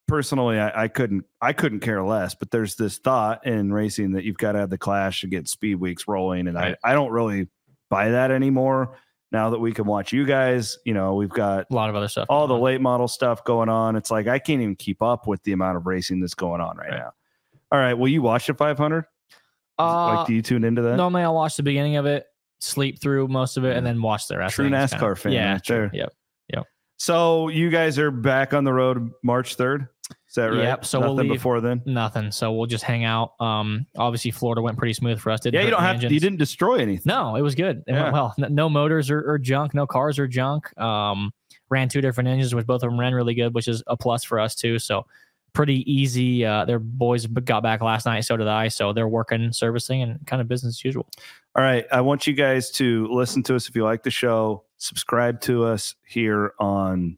[0.07, 2.33] personally, I, I couldn't I couldn't care less.
[2.33, 5.47] But there's this thought in racing that you've got to have the clash to get
[5.47, 6.47] speed weeks rolling.
[6.47, 6.75] And Right.
[6.83, 7.47] I, I don't really
[7.91, 8.97] buy that anymore.
[9.31, 12.07] Now that we can watch you guys, you know, we've got a lot of other
[12.07, 12.61] stuff all the on.
[12.61, 13.95] late model stuff going on.
[13.95, 16.77] It's like I can't even keep up with the amount of racing that's going on
[16.77, 16.99] right, Right.
[16.99, 17.11] now.
[17.71, 17.93] All right.
[17.95, 19.05] Will you watch the 500?
[19.77, 20.95] uh, like, do you tune into that?
[20.95, 22.25] normally i'll watch the beginning of it
[22.61, 24.71] sleep through most of it and then watch the rest True of.
[24.71, 25.89] NASCAR kinda- fan yeah right true.
[25.91, 25.91] there.
[25.93, 26.13] yep
[26.97, 29.89] So you guys are back on the road March 3rd.
[30.09, 30.63] Is that right?
[30.63, 31.81] Yep, so we'll Nothing leave- before then.
[31.85, 32.31] Nothing.
[32.31, 33.39] So we'll just hang out.
[33.39, 35.39] Um, obviously Florida went pretty smooth for us.
[35.39, 37.03] Didn't Yeah, you don't have to, you didn't destroy anything.
[37.05, 37.83] No, it was good.
[37.87, 38.03] It Yeah.
[38.03, 38.35] went well.
[38.41, 39.73] N- No motors or, or junk.
[39.73, 40.77] No cars or junk.
[40.79, 41.31] Um,
[41.69, 44.23] ran two different engines, which both of them ran really good, which is a plus
[44.23, 44.77] for us too.
[44.77, 45.05] So
[45.53, 46.43] pretty easy.
[46.45, 48.21] Uh, their boys got back last night.
[48.25, 48.67] So did I.
[48.67, 51.07] So they're working, servicing, and kind of business as usual.
[51.55, 51.85] All right.
[51.93, 54.65] I want you guys to listen to us if you like the show.
[54.77, 57.17] Subscribe to us here on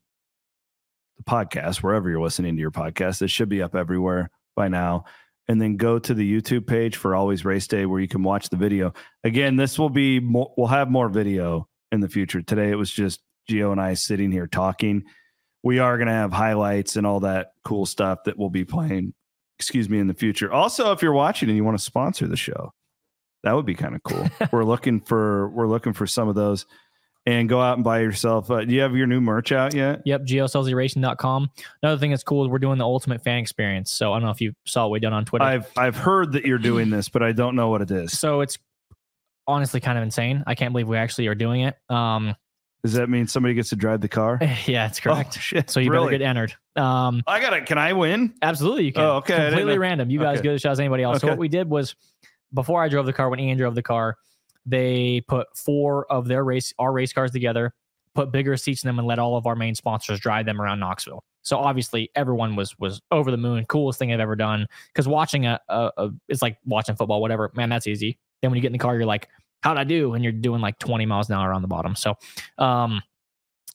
[1.17, 3.21] the podcast, wherever you're listening to your podcast.
[3.21, 5.05] It should be up everywhere by now.
[5.49, 8.49] And then go to the YouTube page for Always Race Day where you can watch
[8.49, 8.93] the video.
[9.23, 12.41] Again, this will be more, we'll have more video in the future.
[12.41, 15.03] Today it was just Gio and I sitting here talking.
[15.63, 19.13] We are going to have highlights and all that cool stuff that we'll be playing,
[19.57, 20.51] excuse me, in the future.
[20.51, 22.73] Also, if you're watching and you want to sponsor the show,
[23.43, 24.27] that would be kind of cool.
[24.51, 26.65] we're looking for we're looking for some of those,
[27.27, 28.49] and go out and buy yourself.
[28.49, 30.01] Uh, do you have your new merch out yet?
[30.05, 31.49] Yep, gioscelziracing.com.
[31.83, 33.91] Another thing that's cool is we're doing the ultimate fan experience.
[33.91, 35.43] So I don't know if you saw what we done on Twitter.
[35.43, 38.17] I've I've heard that you're doing this, but I don't know what it is.
[38.17, 38.57] so it's
[39.45, 40.43] honestly kind of insane.
[40.47, 41.75] I can't believe we actually are doing it.
[41.89, 42.33] Um,
[42.83, 44.39] Does that mean somebody gets to drive the car?
[44.65, 45.35] yeah, it's correct.
[45.37, 45.69] Oh, shit!
[45.69, 46.05] so you really?
[46.07, 46.55] better get entered.
[46.77, 47.65] Um, I got it.
[47.65, 48.35] Can I win?
[48.41, 49.03] Absolutely, you can.
[49.03, 50.09] Oh, okay, Completely random.
[50.09, 50.43] You guys Okay.
[50.47, 51.19] good as shot as anybody else.
[51.19, 51.93] So what we did was,
[52.53, 54.15] before I drove the car, when Ian drove the car,
[54.67, 57.73] they put four of their race our race cars together,
[58.13, 60.79] put bigger seats in them, and let all of our main sponsors drive them around
[60.79, 61.23] Knoxville.
[61.41, 63.65] So obviously, everyone was was over the moon.
[63.65, 64.67] Coolest thing I've ever done.
[64.93, 67.51] Because watching a, a, a it's like watching football, whatever.
[67.55, 68.19] Man, that's easy.
[68.41, 69.29] Then when you get in the car, you're like,
[69.63, 70.13] how'd I do?
[70.13, 71.95] And you're doing like 20 miles an hour on the bottom.
[71.95, 72.15] So,
[72.57, 73.01] um,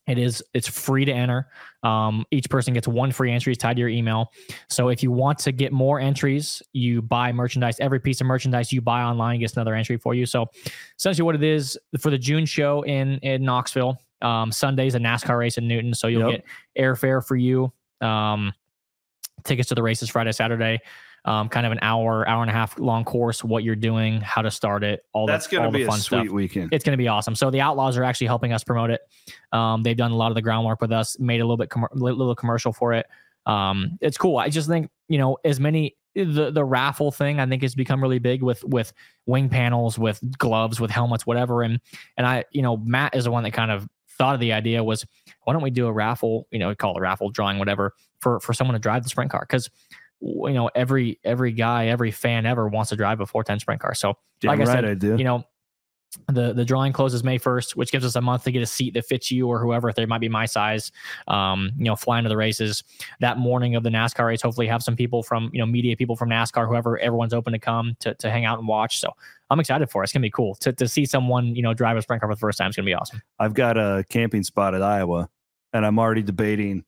[0.08, 1.48] It is it's free to enter.
[1.84, 4.32] Um, each person gets one free entry tied to your email.
[4.68, 7.78] So if you want to get more entries, you buy merchandise.
[7.78, 10.26] Every piece of merchandise you buy online gets another entry for you.
[10.26, 10.46] So
[10.98, 15.38] essentially, what it is for the June show in in Knoxville, um, Sunday's a NASCAR
[15.38, 16.44] race in Newton, so you'll Yep.
[16.76, 17.72] get airfare for you.
[18.00, 18.52] Um,
[19.44, 20.80] tickets to the races Friday, Saturday.
[21.24, 23.44] Um, kind of an hour, hour and a half long course.
[23.44, 25.92] What you're doing, how to start it, all That's going all to be the a
[25.92, 26.72] fun sweet stuff weekend.
[26.72, 27.36] it's going to be awesome.
[27.36, 29.02] So the Outlaws are actually helping us promote it.
[29.52, 31.86] Um, they've done a lot of the groundwork with us, made a little bit com-
[31.92, 33.06] little commercial for it.
[33.46, 34.36] Um, it's cool.
[34.38, 38.02] I just think you know as many the the raffle thing I think has become
[38.02, 38.92] really big with with
[39.26, 41.62] wing panels, with gloves, with helmets, whatever.
[41.62, 41.80] And
[42.16, 44.84] and I you know Matt is the one that kind of thought of the idea
[44.84, 45.06] was
[45.44, 46.46] why don't we do a raffle?
[46.50, 49.08] You know, we call it a raffle drawing, whatever, for for someone to drive the
[49.08, 49.70] sprint car because
[50.22, 53.94] you know every every guy every fan ever wants to drive a 410 sprint car.
[53.94, 55.16] So Damn like I said, I do.
[55.16, 55.44] you know
[56.28, 58.92] the the drawing closes may 1st which gives us a month to get a seat
[58.92, 59.88] that fits you or whoever.
[59.88, 60.92] If they might be my size
[61.26, 62.84] um you know flying to the races.
[63.20, 66.14] That morning of the nascar race hopefully have some people from you know media people
[66.14, 69.00] from nascar whoever everyone's open to come to, to hang out and watch.
[69.00, 69.10] So
[69.50, 70.04] i'm excited for it.
[70.04, 70.54] It's gonna be cool.
[70.56, 72.76] To, to see someone you know drive a sprint car for the first time it's
[72.76, 73.22] gonna be awesome.
[73.40, 75.28] I've got a camping spot at Iowa,
[75.72, 76.84] and I'm already debating.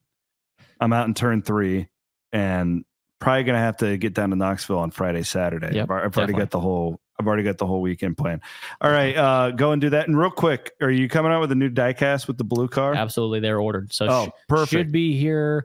[0.80, 1.89] I'm out in turn three,
[2.32, 2.85] and
[3.24, 5.74] probably gonna have to get down to Knoxville on Friday, Saturday.
[5.74, 6.34] Yep, I've, already definitely.
[6.34, 7.00] got the whole.
[7.18, 8.40] I've already got the whole weekend planned.
[8.80, 10.08] All right, uh, go and do that.
[10.08, 12.94] And real quick, are you coming out with a new diecast with the blue car?
[12.94, 14.70] absolutely they're ordered so Oh, sh- perfect.
[14.70, 15.64] should be here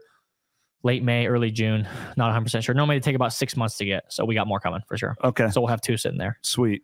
[0.83, 1.85] late may early june
[2.15, 4.61] not 100% sure normally it take about six months to get so we got more
[4.61, 6.83] coming for sure Okay, so we'll have two sitting there sweet.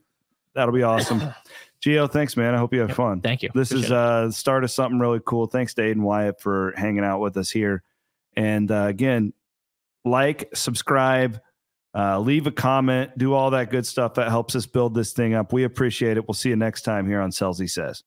[0.53, 1.21] That'll be awesome.
[1.81, 2.55] Gio, thanks, man.
[2.55, 3.21] I hope you have Yep, fun.
[3.21, 5.45] thank you This Appreciate is uh the start of something really cool.
[5.47, 7.83] Thanks to Aiden Wyatt for hanging out with us here.
[8.35, 9.33] And uh, again,
[10.05, 11.39] like, subscribe,
[11.95, 15.33] uh, leave a comment, do all that good stuff that helps us build this thing
[15.33, 15.53] up.
[15.53, 16.27] We appreciate it.
[16.27, 18.03] We'll see you next time here on Scelzi Says.